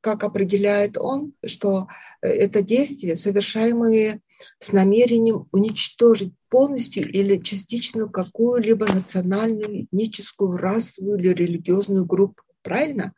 Как 0.00 0.24
определяет 0.24 0.96
он, 0.96 1.32
что 1.44 1.88
э, 2.22 2.28
это 2.28 2.62
действие, 2.62 3.16
совершаемое 3.16 4.20
с 4.58 4.72
намерением 4.72 5.46
уничтожить 5.52 6.32
полностью 6.48 7.10
или 7.10 7.38
частично 7.38 8.08
какую-либо 8.08 8.86
национальную, 8.86 9.84
этническую, 9.84 10.56
расовую 10.56 11.18
или 11.18 11.28
религиозную 11.28 12.04
группу 12.04 12.42
правильно? 12.62 13.14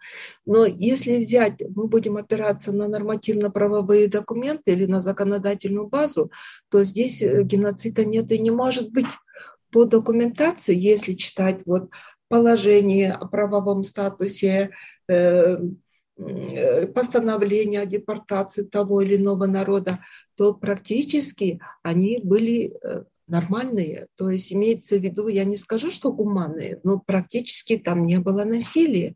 Но 0.46 0.64
если 0.64 1.18
взять, 1.18 1.60
мы 1.74 1.88
будем 1.88 2.16
опираться 2.16 2.72
на 2.72 2.88
нормативно-правовые 2.88 4.08
документы 4.08 4.72
или 4.72 4.86
на 4.86 5.00
законодательную 5.00 5.88
базу, 5.88 6.30
то 6.70 6.84
здесь 6.84 7.20
э, 7.22 7.42
геноцида 7.42 8.04
нет 8.04 8.30
и 8.30 8.38
не 8.38 8.50
может 8.50 8.92
быть. 8.92 9.06
По 9.72 9.84
документации, 9.84 10.76
если 10.76 11.12
читать 11.12 11.62
вот 11.66 11.90
положение 12.28 13.12
о 13.12 13.26
правовом 13.26 13.82
статусе, 13.82 14.70
э, 15.08 15.58
э, 16.20 16.86
постановление 16.86 17.80
о 17.80 17.86
депортации 17.86 18.64
того 18.64 19.00
или 19.02 19.16
иного 19.16 19.46
народа, 19.46 20.00
то 20.36 20.54
практически 20.54 21.60
они 21.82 22.20
были 22.22 22.80
нормальные. 23.26 24.08
То 24.16 24.30
есть 24.30 24.52
имеется 24.52 24.96
в 24.96 25.02
виду, 25.02 25.28
я 25.28 25.44
не 25.44 25.56
скажу, 25.56 25.90
что 25.90 26.12
гуманные, 26.12 26.80
но 26.82 26.98
практически 26.98 27.78
там 27.78 28.04
не 28.04 28.18
было 28.18 28.44
насилия. 28.44 29.14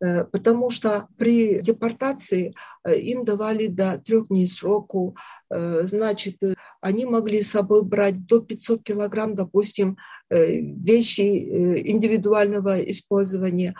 Э, 0.00 0.24
потому 0.24 0.70
что 0.70 1.08
при 1.18 1.60
депортации 1.60 2.54
э, 2.84 2.98
им 2.98 3.24
давали 3.24 3.66
до 3.66 3.98
трех 3.98 4.28
дней 4.28 4.46
сроку, 4.46 5.16
э, 5.50 5.82
значит, 5.86 6.38
они 6.80 7.04
могли 7.04 7.42
с 7.42 7.50
собой 7.50 7.84
брать 7.84 8.26
до 8.26 8.40
500 8.40 8.82
килограмм, 8.82 9.34
допустим, 9.34 9.96
вещи 10.30 11.90
индивидуального 11.90 12.80
использования, 12.88 13.74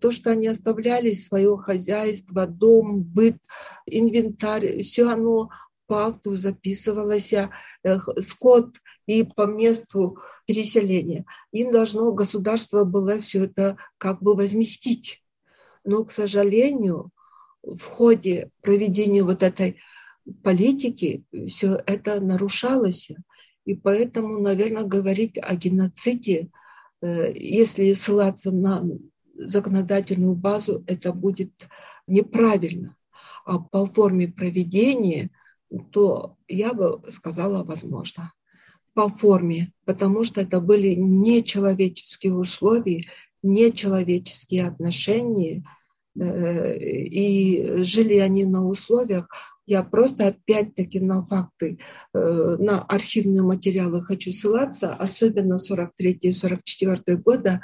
то, 0.00 0.10
что 0.10 0.30
они 0.30 0.48
оставляли 0.48 1.12
свое 1.12 1.56
хозяйство, 1.56 2.46
дом, 2.46 3.02
быт, 3.02 3.36
инвентарь, 3.86 4.82
все 4.82 5.08
оно 5.08 5.48
по 5.86 6.06
акту 6.06 6.34
записывалось, 6.34 7.34
скот 8.20 8.76
и 9.06 9.24
по 9.24 9.46
месту 9.46 10.18
переселения. 10.46 11.24
Им 11.52 11.72
должно 11.72 12.12
государство 12.12 12.84
было 12.84 13.20
все 13.20 13.44
это 13.44 13.76
как 13.98 14.22
бы 14.22 14.34
возместить. 14.34 15.22
Но, 15.84 16.04
к 16.04 16.12
сожалению, 16.12 17.10
в 17.62 17.82
ходе 17.82 18.50
проведения 18.60 19.22
вот 19.22 19.42
этой 19.42 19.78
политики 20.42 21.24
все 21.46 21.80
это 21.86 22.20
нарушалось. 22.20 23.10
И 23.64 23.74
поэтому, 23.74 24.40
наверное, 24.40 24.84
говорить 24.84 25.38
о 25.40 25.54
геноциде, 25.54 26.50
э, 27.00 27.32
если 27.34 27.92
ссылаться 27.92 28.50
на 28.50 28.84
законодательную 29.34 30.34
базу, 30.34 30.84
это 30.86 31.12
будет 31.12 31.68
неправильно. 32.06 32.96
А 33.44 33.58
по 33.58 33.86
форме 33.86 34.28
проведения– 34.28 35.30
то 35.90 36.36
я 36.48 36.72
бы 36.72 37.00
сказала 37.10 37.64
возможно 37.64 38.32
по 38.94 39.08
форме, 39.08 39.72
потому 39.86 40.22
что 40.22 40.42
это 40.42 40.60
были 40.60 40.94
нечеловеческие 40.94 42.34
условия, 42.34 43.04
нечеловеческие 43.42 44.68
отношения, 44.68 45.64
э, 46.14 46.76
и 46.76 47.82
жили 47.84 48.18
они 48.18 48.44
на 48.44 48.66
условиях, 48.66 49.28
я 49.64 49.82
просто 49.82 50.26
опять-таки 50.26 51.00
на 51.00 51.22
факты, 51.22 51.78
э, 52.12 52.18
на 52.58 52.82
архивные 52.82 53.42
материалы 53.42 54.02
хочу 54.02 54.30
ссылаться, 54.30 54.94
особенно 54.94 55.58
43-44 55.58 57.16
года, 57.16 57.62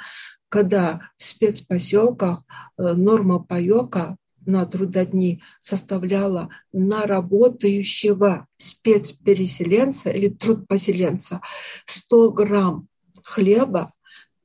когда 0.49 1.01
в 1.17 1.23
спецпоселках 1.23 2.43
э, 2.77 2.93
норма 2.93 3.39
паёка 3.39 4.17
на 4.45 4.65
трудодни 4.65 5.41
составляла 5.59 6.49
на 6.73 7.05
работающего 7.05 8.47
спецпереселенца 8.57 10.09
или 10.09 10.27
трудпоселенца 10.29 11.41
100 11.85 12.31
грамм 12.31 12.87
хлеба, 13.23 13.91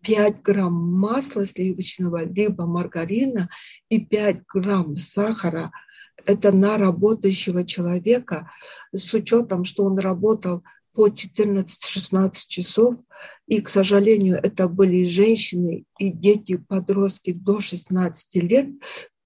5 0.02 0.42
грамм 0.42 0.74
масла 0.74 1.46
сливочного, 1.46 2.24
либо 2.24 2.66
маргарина 2.66 3.48
и 3.88 3.98
5 4.04 4.42
грамм 4.46 4.96
сахара. 4.96 5.72
Это 6.26 6.52
на 6.52 6.76
работающего 6.76 7.64
человека 7.64 8.50
с 8.92 9.12
учетом, 9.14 9.64
что 9.64 9.84
он 9.84 9.98
работал 9.98 10.62
по 10.94 11.08
14-16 11.08 12.30
часов. 12.48 12.96
И, 13.46 13.60
к 13.60 13.68
сожалению, 13.68 14.38
это 14.42 14.68
были 14.68 15.04
женщины 15.04 15.84
и 15.98 16.10
дети, 16.10 16.56
подростки 16.56 17.32
до 17.32 17.60
16 17.60 18.42
лет, 18.42 18.68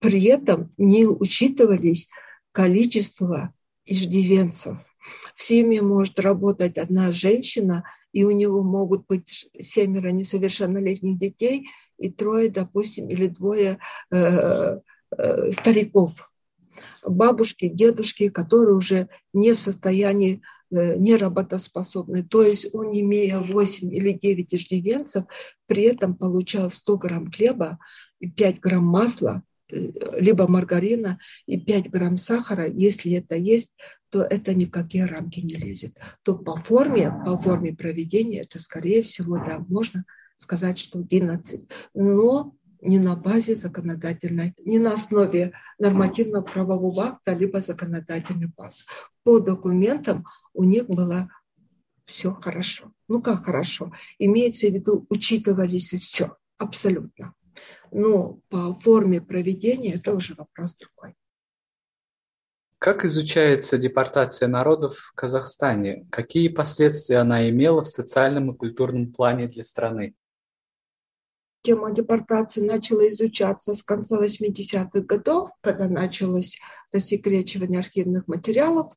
при 0.00 0.24
этом 0.24 0.72
не 0.76 1.07
учитывались 1.07 2.09
количество 2.52 3.52
иждивенцев. 3.85 4.78
В 5.37 5.42
семье 5.42 5.83
может 5.83 6.18
работать 6.18 6.78
одна 6.78 7.12
женщина, 7.12 7.85
и 8.12 8.24
у 8.24 8.31
него 8.31 8.62
могут 8.62 9.07
быть 9.07 9.48
семеро 9.61 10.09
несовершеннолетних 10.09 11.18
детей 11.18 11.68
и 11.98 12.11
трое, 12.11 12.48
допустим, 12.50 13.09
или 13.09 13.26
двое 13.26 13.78
э, 14.11 14.78
э, 15.16 15.50
стариков, 15.52 16.33
бабушки, 17.04 17.68
дедушки, 17.68 18.28
которые 18.28 18.74
уже 18.74 19.09
не 19.33 19.52
в 19.52 19.61
состоянии 19.61 20.42
э, 20.70 20.96
не 20.96 21.16
работоспособны. 21.16 22.22
То 22.22 22.42
есть 22.42 22.74
он, 22.74 22.92
имея 22.92 23.38
8 23.38 23.94
или 23.94 24.12
9 24.12 24.54
иждивенцев, 24.54 25.24
при 25.66 25.85
этом 25.85 26.14
получал 26.14 26.70
100 26.70 26.98
грамм 26.98 27.31
хлеба 27.31 27.78
и 28.20 28.31
5 28.31 28.61
грамм 28.61 28.85
масла, 28.85 29.42
либо 29.70 30.48
маргарина 30.48 31.18
и 31.46 31.59
5 31.59 31.90
грамм 31.90 32.16
сахара, 32.16 32.66
если 32.66 33.12
это 33.12 33.37
есть, 33.37 33.76
то 34.11 34.22
это 34.22 34.54
ни 34.54 34.64
в 34.64 34.70
какие 34.70 35.02
рамки 35.02 35.40
не 35.40 35.54
лезет. 35.54 36.00
То 36.22 36.38
по 36.38 36.57
форме, 36.57 37.12
по 37.26 37.37
форме 37.37 37.74
проведения 37.74 38.40
это, 38.40 38.59
скорее 38.59 39.02
всего, 39.02 39.37
да, 39.37 39.59
можно 39.68 40.04
сказать, 40.37 40.78
что 40.78 41.00
геноцид. 41.02 41.68
Но 41.94 42.54
не 42.80 42.98
на 42.98 43.16
базе 43.16 43.54
законодательной, 43.54 44.54
не 44.64 44.78
на 44.78 44.92
основе 44.92 45.52
нормативно-правового 45.78 47.04
акта, 47.04 47.34
либо 47.34 47.60
законодательной 47.60 48.48
базы. 48.56 48.84
По 49.24 49.40
документам 49.40 50.24
у 50.54 50.64
них 50.64 50.86
было 50.86 51.28
все 52.06 52.32
хорошо. 52.34 52.92
Ну 53.08 53.20
как 53.22 53.44
хорошо? 53.44 53.92
Имеется 54.18 54.68
в 54.68 54.72
виду, 54.72 55.06
учитывались 55.10 55.92
все, 55.92 56.36
абсолютно. 56.56 57.34
Но 57.90 58.40
по 58.48 58.72
форме 58.72 59.20
проведения 59.20 59.94
это 59.94 60.14
уже 60.14 60.34
вопрос 60.34 60.76
другой. 60.76 61.14
Как 62.78 63.04
изучается 63.04 63.76
депортация 63.76 64.46
народов 64.46 64.98
в 64.98 65.12
Казахстане? 65.14 66.06
Какие 66.10 66.48
последствия 66.48 67.18
она 67.18 67.48
имела 67.50 67.82
в 67.82 67.88
социальном 67.88 68.50
и 68.50 68.56
культурном 68.56 69.12
плане 69.12 69.48
для 69.48 69.64
страны? 69.64 70.14
Тема 71.68 71.90
депортации 71.90 72.62
начала 72.62 73.07
изучаться 73.11 73.74
с 73.74 73.83
конца 73.83 74.18
80-х 74.18 75.01
годов, 75.01 75.51
когда 75.61 75.86
началось 75.86 76.59
рассекречивание 76.92 77.80
архивных 77.80 78.26
материалов. 78.26 78.95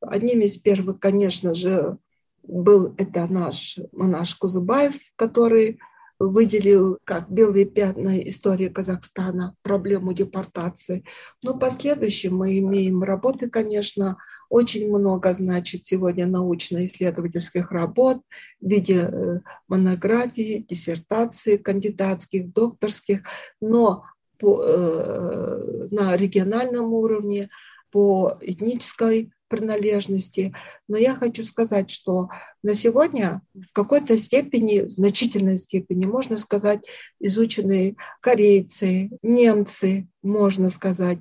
Одним 0.00 0.40
из 0.40 0.58
первых, 0.58 0.98
конечно 0.98 1.54
же, 1.54 1.98
был 2.42 2.96
это 2.98 3.28
наш 3.28 3.78
монаш 3.92 4.34
Кузубаев, 4.34 4.96
который 5.14 5.78
выделил 6.20 6.98
как 7.04 7.30
белые 7.30 7.64
пятна 7.64 8.20
истории 8.20 8.68
Казахстана, 8.68 9.56
проблему 9.62 10.12
депортации. 10.12 11.02
Но 11.42 11.58
последующем 11.58 12.36
мы 12.36 12.58
имеем 12.58 13.02
работы, 13.02 13.48
конечно, 13.48 14.18
очень 14.50 14.94
много, 14.94 15.32
значит, 15.32 15.86
сегодня 15.86 16.26
научно-исследовательских 16.26 17.70
работ 17.70 18.18
в 18.60 18.68
виде 18.68 19.08
э, 19.10 19.40
монографий, 19.66 20.62
диссертаций, 20.68 21.56
кандидатских, 21.56 22.52
докторских. 22.52 23.22
Но 23.62 24.04
по, 24.38 24.62
э, 24.62 25.88
на 25.90 26.16
региональном 26.16 26.92
уровне, 26.92 27.48
по 27.90 28.36
этнической 28.42 29.32
принадлежности. 29.50 30.54
Но 30.88 30.96
я 30.96 31.14
хочу 31.14 31.44
сказать, 31.44 31.90
что 31.90 32.30
на 32.62 32.74
сегодня 32.74 33.42
в 33.52 33.72
какой-то 33.72 34.16
степени, 34.16 34.82
в 34.82 34.90
значительной 34.92 35.58
степени, 35.58 36.06
можно 36.06 36.38
сказать, 36.38 36.86
изучены 37.18 37.96
корейцы, 38.22 39.10
немцы, 39.22 40.08
можно 40.22 40.70
сказать, 40.70 41.18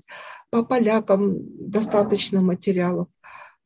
по 0.52 0.64
полякам 0.64 1.38
достаточно 1.70 2.42
материалов, 2.42 3.08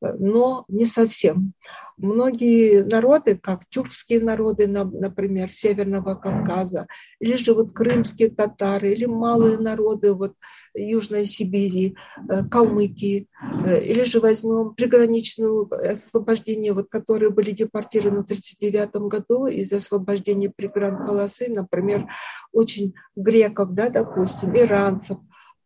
но 0.01 0.65
не 0.67 0.85
совсем. 0.85 1.53
Многие 1.97 2.83
народы, 2.83 3.37
как 3.37 3.65
тюркские 3.69 4.19
народы, 4.21 4.67
например, 4.67 5.51
Северного 5.51 6.15
Кавказа, 6.15 6.87
или 7.19 7.35
же 7.35 7.53
вот 7.53 7.71
крымские 7.71 8.29
татары, 8.29 8.93
или 8.93 9.05
малые 9.05 9.59
народы 9.59 10.13
вот 10.13 10.33
Южной 10.75 11.25
Сибири, 11.25 11.95
э, 12.29 12.43
Калмыкии, 12.43 13.27
э, 13.65 13.83
или 13.83 14.03
же 14.03 14.19
возьмем 14.19 14.73
приграничную 14.73 15.69
освобождение, 15.71 16.73
вот, 16.73 16.89
которые 16.89 17.31
были 17.31 17.51
депортированы 17.51 18.23
в 18.23 18.25
1939 18.25 19.07
году 19.07 19.47
из 19.47 19.71
освобождения 19.71 20.51
пригран-полосы, 20.55 21.49
например, 21.53 22.07
очень 22.51 22.93
греков, 23.15 23.73
да, 23.73 23.89
допустим, 23.89 24.55
иранцев, 24.55 25.17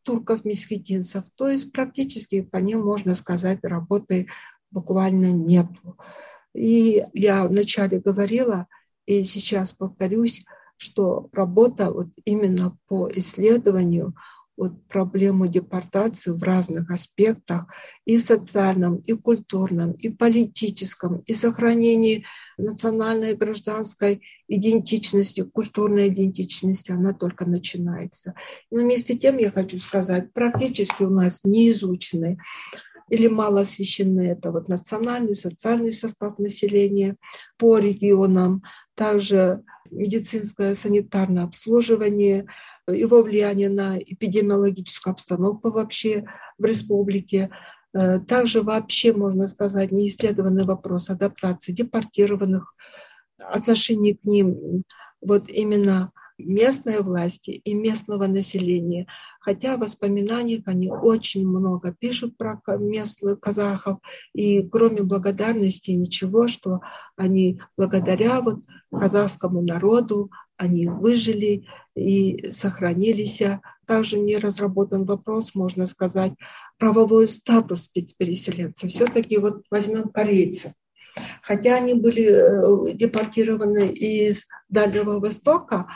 турков, 0.04 0.46
месхетинцев. 0.46 1.26
То 1.36 1.50
есть 1.50 1.72
практически 1.72 2.42
по 2.42 2.58
ним, 2.58 2.86
можно 2.86 3.16
сказать, 3.16 3.60
работы 3.64 4.28
буквально 4.72 5.32
нету. 5.32 5.98
И 6.54 7.06
я 7.14 7.46
вначале 7.46 8.00
говорила, 8.00 8.68
и 9.06 9.24
сейчас 9.24 9.74
повторюсь, 9.74 10.46
что 10.78 11.30
работа 11.32 11.92
вот 11.92 12.08
именно 12.26 12.78
по 12.88 13.10
исследованию 13.10 14.16
вот 14.58 14.74
проблему 14.88 15.48
депортации 15.48 16.32
в 16.32 16.42
разных 16.42 16.90
аспектах, 16.90 17.68
и 18.06 18.18
в 18.18 18.24
социальном, 18.24 18.98
и 18.98 19.14
культурном, 19.14 19.92
и 19.92 20.10
политическом, 20.10 21.20
и 21.20 21.34
сохранении 21.34 22.26
национальной 22.58 23.36
гражданской 23.36 24.22
идентичности, 24.48 25.44
культурной 25.44 26.08
идентичности, 26.08 26.92
она 26.92 27.14
только 27.14 27.46
начинается. 27.46 28.34
Но 28.72 28.82
вместе 28.82 29.16
тем 29.16 29.38
я 29.38 29.52
хочу 29.52 29.78
сказать, 29.78 30.34
практически 30.34 31.04
у 31.04 31.12
нас 31.12 31.44
не 31.44 31.70
изучены 31.70 32.40
или 33.10 33.28
мало 33.28 33.62
освещены 33.62 34.32
это 34.32 34.52
вот 34.52 34.68
национальный, 34.68 35.36
социальный 35.36 35.94
состав 35.94 36.40
населения 36.40 37.16
по 37.58 37.78
регионам, 37.78 38.64
также 38.96 39.64
медицинское 39.92 40.76
санитарное 40.76 41.46
обслуживание, 41.46 42.48
его 42.88 43.22
влияние 43.22 43.70
на 43.70 43.98
эпидемиологическую 43.98 45.12
обстановку 45.12 45.72
вообще 45.72 46.26
в 46.58 46.66
республике. 46.66 47.50
Э, 47.94 48.20
также 48.20 48.62
вообще, 48.62 49.14
можно 49.14 49.48
сказать, 49.48 49.92
неисследованный 49.92 50.66
вопрос 50.66 51.10
адаптации 51.10 51.74
депортированных, 51.74 52.74
отношений 53.38 54.16
к 54.16 54.26
ним 54.26 54.84
вот 55.22 55.50
именно 55.50 56.12
местной 56.38 57.02
власти 57.02 57.52
и 57.52 57.74
местного 57.74 58.28
населения. 58.28 59.08
Хотя 59.40 59.76
в 59.76 59.80
воспоминаниях 59.80 60.64
они 60.66 60.92
очень 60.92 61.48
много 61.48 61.96
пишут 61.98 62.38
про 62.38 62.62
местных 62.80 63.40
казахов, 63.40 64.00
и 64.34 64.68
кроме 64.68 65.04
благодарности 65.04 65.92
ничего, 65.92 66.48
что 66.48 66.82
они 67.16 67.62
благодаря 67.76 68.42
вот 68.42 68.60
казахскому 68.92 69.62
народу, 69.62 70.32
они 70.58 70.88
выжили 70.88 71.66
и 71.96 72.52
сохранились. 72.52 73.42
Также 73.86 74.20
не 74.20 74.38
разработан 74.38 75.06
вопрос, 75.06 75.56
можно 75.56 75.88
сказать, 75.88 76.34
правовой 76.78 77.28
статус 77.28 77.84
спецпереселенцев. 77.84 78.92
Все-таки 78.92 79.38
вот 79.38 79.64
возьмем 79.72 80.10
корейцев. 80.10 80.74
Хотя 81.42 81.76
они 81.76 81.96
были 81.96 82.26
э, 82.26 82.94
депортированы 82.94 83.90
из 83.90 84.48
Дальнего 84.70 85.20
Востока, 85.20 85.88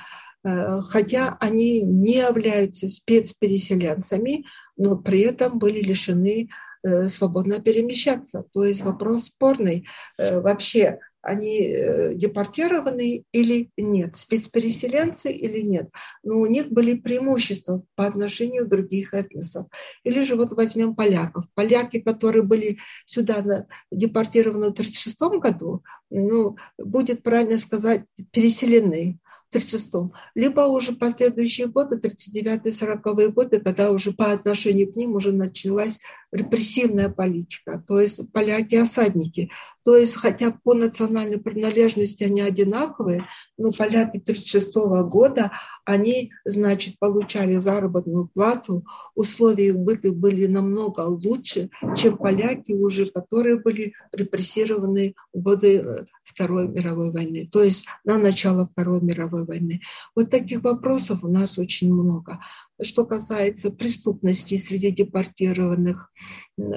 хотя 0.43 1.37
они 1.39 1.81
не 1.81 2.17
являются 2.17 2.89
спецпереселенцами, 2.89 4.45
но 4.77 4.97
при 4.97 5.19
этом 5.21 5.59
были 5.59 5.81
лишены 5.81 6.49
э, 6.83 7.07
свободно 7.07 7.59
перемещаться. 7.59 8.45
То 8.53 8.65
есть 8.65 8.81
вопрос 8.81 9.25
спорный. 9.25 9.87
Вообще 10.17 10.99
они 11.21 11.67
э, 11.67 12.15
депортированы 12.15 13.23
или 13.31 13.69
нет, 13.77 14.15
спецпереселенцы 14.15 15.31
или 15.31 15.61
нет. 15.61 15.89
Но 16.23 16.39
у 16.39 16.45
них 16.47 16.71
были 16.71 16.95
преимущества 16.95 17.83
по 17.95 18.05
отношению 18.05 18.67
других 18.67 19.13
этносов. 19.13 19.67
Или 20.03 20.23
же 20.23 20.35
вот 20.35 20.51
возьмем 20.51 20.95
поляков. 20.95 21.45
Поляки, 21.53 21.99
которые 21.99 22.43
были 22.43 22.79
сюда 23.05 23.67
депортированы 23.91 24.67
в 24.67 24.71
1936 24.71 25.19
году, 25.39 25.83
ну, 26.09 26.57
будет 26.77 27.23
правильно 27.23 27.57
сказать, 27.57 28.03
переселены. 28.31 29.19
36-м, 29.53 30.13
либо 30.35 30.61
уже 30.61 30.93
последующие 30.93 31.67
годы, 31.67 31.97
39-40-е 31.97 33.31
годы, 33.31 33.59
когда 33.59 33.91
уже 33.91 34.11
по 34.11 34.31
отношению 34.31 34.91
к 34.91 34.95
ним 34.95 35.15
уже 35.15 35.31
началась 35.31 36.01
репрессивная 36.31 37.09
политика, 37.09 37.83
то 37.85 37.99
есть 37.99 38.31
поляки-осадники. 38.31 39.51
То 39.83 39.95
есть, 39.95 40.15
хотя 40.15 40.51
по 40.51 40.73
национальной 40.73 41.39
принадлежности 41.39 42.23
они 42.23 42.41
одинаковые, 42.41 43.25
но 43.57 43.71
поляки 43.71 44.17
1936 44.19 44.75
года, 45.09 45.51
они, 45.85 46.31
значит, 46.45 46.99
получали 46.99 47.55
заработную 47.55 48.27
плату, 48.27 48.85
условия 49.15 49.67
их 49.67 49.79
быта 49.79 50.11
были 50.11 50.45
намного 50.45 51.01
лучше, 51.01 51.69
чем 51.95 52.17
поляки 52.17 52.71
уже, 52.71 53.07
которые 53.07 53.59
были 53.59 53.93
репрессированы 54.13 55.15
в 55.33 55.41
годы 55.41 55.77
э, 55.79 56.05
Второй 56.23 56.67
мировой 56.67 57.11
войны, 57.11 57.49
то 57.51 57.63
есть 57.63 57.87
на 58.05 58.17
начало 58.17 58.65
Второй 58.65 59.01
мировой 59.01 59.45
войны. 59.45 59.81
Вот 60.15 60.29
таких 60.29 60.63
вопросов 60.63 61.23
у 61.23 61.27
нас 61.27 61.57
очень 61.57 61.93
много. 61.93 62.39
Что 62.81 63.05
касается 63.05 63.71
преступности 63.71 64.57
среди 64.57 64.91
депортированных, 64.91 66.11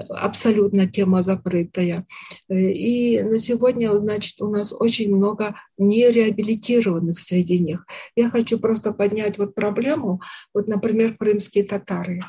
абсолютно 0.08 0.86
тема 0.86 1.22
закрытая. 1.22 2.06
И 2.48 3.22
на 3.22 3.38
сегодня, 3.38 3.96
значит, 3.98 4.40
у 4.40 4.48
нас 4.48 4.72
очень 4.72 5.14
много 5.14 5.56
нереабилитированных 5.78 7.18
среди 7.18 7.58
них. 7.58 7.86
Я 8.16 8.30
хочу 8.30 8.58
просто 8.58 8.92
поднять 8.92 9.38
вот 9.38 9.54
проблему, 9.54 10.20
вот, 10.52 10.68
например, 10.68 11.16
крымские 11.16 11.64
татары. 11.64 12.22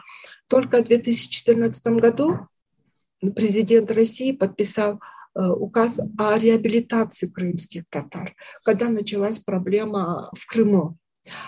Только 0.48 0.84
в 0.84 0.88
2014 0.88 1.88
году 1.88 2.40
президент 3.36 3.92
России 3.92 4.32
подписал 4.32 5.00
э, 5.34 5.48
указ 5.48 6.00
о 6.18 6.38
реабилитации 6.38 7.28
крымских 7.28 7.86
татар, 7.90 8.36
когда 8.64 8.90
началась 8.90 9.40
проблема 9.40 10.30
в 10.38 10.46
Крыму. 10.46 10.98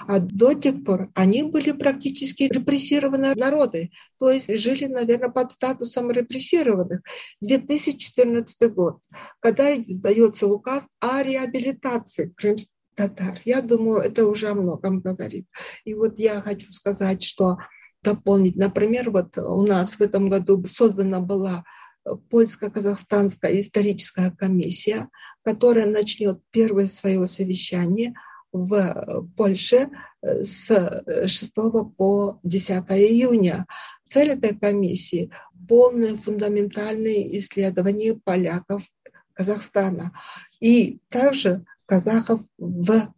А 0.08 0.20
до 0.20 0.54
тех 0.54 0.84
пор 0.84 1.10
они 1.14 1.44
были 1.44 1.72
практически 1.72 2.44
репрессированные 2.44 3.36
народы, 3.36 3.92
то 4.20 4.32
есть 4.32 4.54
жили, 4.58 4.86
наверное, 4.86 5.30
под 5.30 5.52
статусом 5.52 6.12
репрессированных. 6.12 7.02
2014 7.42 8.74
год, 8.74 9.00
когда 9.40 9.76
издается 9.76 10.48
указ 10.48 10.88
о 11.00 11.22
реабилитации 11.22 12.34
крымских 12.36 12.74
татар. 12.96 13.40
Я 13.46 13.62
думаю, 13.62 14.02
это 14.02 14.26
уже 14.26 14.50
о 14.50 14.56
многом 14.56 15.02
говорит. 15.02 15.46
И 15.86 15.94
вот 15.94 16.18
я 16.18 16.42
хочу 16.42 16.72
сказать, 16.72 17.22
что 17.22 17.58
дополнить, 18.02 18.56
например, 18.56 19.12
вот 19.12 19.38
у 19.38 19.66
нас 19.66 19.96
в 19.96 20.02
этом 20.02 20.30
году 20.30 20.64
создана 20.66 21.20
была 21.20 21.64
польско-казахстанская 22.30 23.60
историческая 23.60 24.32
комиссия, 24.32 25.10
которая 25.44 25.86
начнет 25.86 26.42
первое 26.52 26.88
свое 26.88 27.28
совещание– 27.28 28.14
в 28.66 29.28
Польше 29.36 29.90
э, 30.22 30.44
с 30.44 31.04
6 31.26 31.56
по 31.96 32.40
10 32.44 32.72
июня. 32.90 33.66
Цель 34.04 34.32
этой 34.32 34.56
комиссии– 34.56 35.32
полное 35.68 36.16
фундаментальное 36.16 37.38
исследование 37.38 38.16
поляков 38.16 38.84
Казахстана 39.34 40.14
и 40.60 41.00
также 41.10 41.66
казахов 41.86 42.42
в 42.58 43.14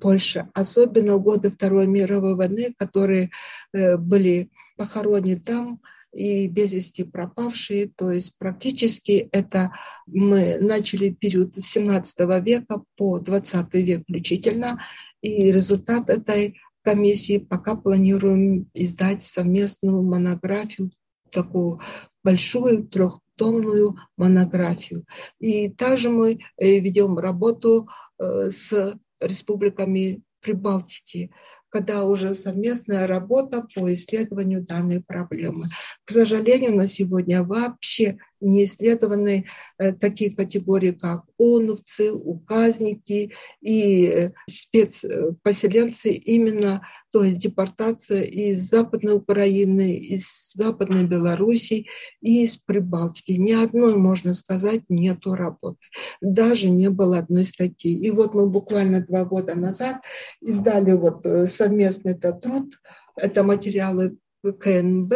Польше, 0.00 0.48
особенно 0.54 1.18
годы 1.18 1.50
Второй 1.50 1.86
мировой 1.86 2.34
войны, 2.34 2.74
которые 2.78 3.30
э, 3.72 3.96
были 3.96 4.50
похоронены 4.76 5.40
там, 5.40 5.80
и 6.16 6.48
без 6.48 6.72
вести 6.72 7.04
пропавшие. 7.04 7.88
То 7.94 8.10
есть 8.10 8.38
практически 8.38 9.28
это 9.32 9.72
мы 10.06 10.58
начали 10.60 11.10
период 11.10 11.54
с 11.54 11.66
17 11.70 12.18
века 12.42 12.82
по 12.96 13.20
20 13.20 13.74
век 13.74 14.02
включительно. 14.02 14.82
И 15.20 15.52
результат 15.52 16.10
этой 16.10 16.58
комиссии 16.82 17.38
пока 17.38 17.76
планируем 17.76 18.70
издать 18.72 19.22
совместную 19.22 20.02
монографию, 20.02 20.90
такую 21.30 21.80
большую 22.22 22.86
трехтомную 22.86 23.96
монографию. 24.16 25.04
И 25.38 25.68
также 25.68 26.10
мы 26.10 26.38
э, 26.56 26.78
ведем 26.78 27.18
работу 27.18 27.88
э, 28.18 28.48
с 28.50 28.98
республиками 29.20 30.22
Прибалтики, 30.40 31.32
когда 31.76 32.04
уже 32.04 32.32
совместная 32.32 33.06
работа 33.06 33.66
по 33.74 33.92
исследованию 33.92 34.62
данной 34.62 35.02
проблемы. 35.02 35.66
К 36.06 36.10
сожалению, 36.10 36.74
на 36.74 36.86
сегодня 36.86 37.42
вообще 37.42 38.16
не 38.40 38.64
исследованы 38.64 39.46
э, 39.78 39.92
такие 39.92 40.34
категории, 40.34 40.92
как 40.92 41.24
оновцы, 41.38 42.12
указники 42.12 43.32
и 43.60 44.06
э, 44.06 44.32
спецпоселенцы 44.48 46.12
именно, 46.12 46.82
то 47.12 47.24
есть 47.24 47.38
депортация 47.38 48.22
из 48.22 48.68
Западной 48.68 49.14
Украины, 49.14 49.96
из 49.96 50.52
Западной 50.54 51.04
Белоруссии 51.04 51.86
и 52.20 52.44
из 52.44 52.56
Прибалтики. 52.56 53.32
Ни 53.32 53.52
одной, 53.52 53.96
можно 53.96 54.34
сказать, 54.34 54.82
нету 54.88 55.34
работы. 55.34 55.78
Даже 56.20 56.68
не 56.68 56.90
было 56.90 57.18
одной 57.18 57.44
статьи. 57.44 57.92
И 57.92 58.10
вот 58.10 58.34
мы 58.34 58.48
буквально 58.48 59.00
два 59.00 59.24
года 59.24 59.54
назад 59.54 60.02
издали 60.40 60.92
вот 60.92 61.24
э, 61.24 61.46
совместный 61.46 62.12
этот 62.12 62.42
труд, 62.42 62.74
это 63.16 63.42
материалы 63.42 64.18
КНБ, 64.42 65.12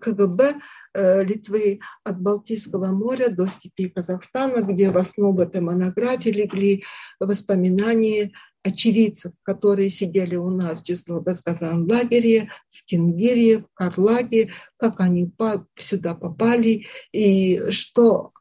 КГБ 0.00 0.42
Э, 0.46 0.58
Литвы 0.96 1.80
от 2.04 2.20
Балтийского 2.20 2.92
моря 2.92 3.28
до 3.28 3.46
степи 3.46 3.88
Казахстана, 3.88 4.62
где 4.62 4.90
в 4.90 4.96
основу 4.96 5.40
этой 5.42 5.60
монографии 5.60 6.30
легли 6.30 6.84
воспоминания 7.20 8.32
очевидцев, 8.66 9.32
которые 9.42 9.88
сидели 9.88 10.36
у 10.36 10.50
нас 10.50 10.80
в 10.80 10.84
Число-Досказан 10.84 11.88
лагере, 11.90 12.50
в 12.70 12.84
Кенгире, 12.84 13.60
в 13.60 13.66
Карлаге, 13.74 14.52
как 14.76 15.00
они 15.00 15.32
сюда 15.78 16.14
попали 16.14 16.86
и 17.12 17.70
что 17.70 18.32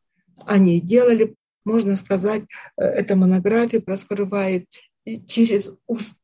они 0.46 0.82
делали. 0.82 1.36
Можно 1.64 1.96
сказать, 1.96 2.44
э, 2.78 2.84
эта 2.84 3.16
монография 3.16 3.82
раскрывает 3.86 4.66
через 5.28 5.78
уст 5.88 6.18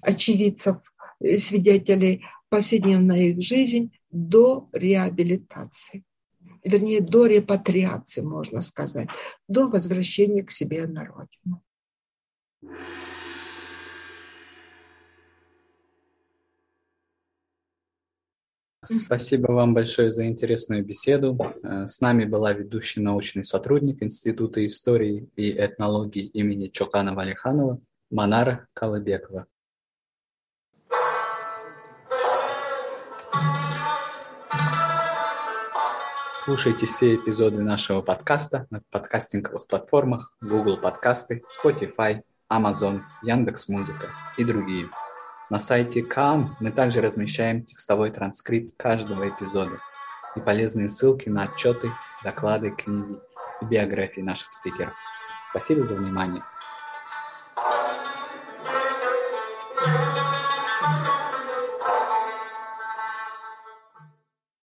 очевидцев, 0.00 0.76
э, 1.20 1.36
свидетелей 1.38 2.22
повседневная 2.48 3.28
их 3.28 3.42
жизнь, 3.42 3.92
до 4.10 4.68
реабилитации, 4.72 6.04
вернее, 6.64 7.00
до 7.00 7.26
репатриации, 7.26 8.22
можно 8.22 8.60
сказать, 8.60 9.08
до 9.48 9.68
возвращения 9.68 10.42
к 10.42 10.50
себе 10.50 10.86
на 10.86 11.04
родину. 11.04 11.62
Спасибо 18.90 19.52
вам 19.52 19.74
большое 19.74 20.10
за 20.10 20.26
интересную 20.26 20.84
беседу. 20.84 21.36
Э, 21.62 21.86
с 21.86 22.00
нами 22.00 22.24
была 22.24 22.52
ведущий 22.52 23.00
научный 23.00 23.44
сотрудник 23.44 24.02
Института 24.02 24.64
истории 24.64 25.28
и 25.36 25.50
этнологии 25.50 26.24
имени 26.26 26.68
Чоканова 26.68 27.22
Алиханова 27.22 27.80
Манара 28.10 28.66
Калыбекова. 28.72 29.46
Слушайте 36.48 36.86
все 36.86 37.16
эпизоды 37.16 37.60
нашего 37.60 38.00
подкаста 38.00 38.66
на 38.70 38.80
подкастинговых 38.90 39.66
платформах 39.66 40.32
Google 40.40 40.78
Подкасты, 40.78 41.42
Spotify, 41.44 42.22
Amazon, 42.50 43.02
Яндекс.Музыка 43.22 44.08
и 44.38 44.44
другие. 44.44 44.88
На 45.50 45.58
сайте 45.58 46.02
КАМ 46.02 46.56
мы 46.58 46.70
также 46.70 47.02
размещаем 47.02 47.64
текстовой 47.64 48.10
транскрипт 48.10 48.74
каждого 48.78 49.28
эпизода 49.28 49.78
и 50.36 50.40
полезные 50.40 50.88
ссылки 50.88 51.28
на 51.28 51.42
отчеты, 51.42 51.92
доклады, 52.24 52.70
книги 52.70 53.20
и 53.60 53.66
биографии 53.66 54.22
наших 54.22 54.50
спикеров. 54.50 54.94
Спасибо 55.50 55.82
за 55.82 55.96
внимание. 55.96 56.42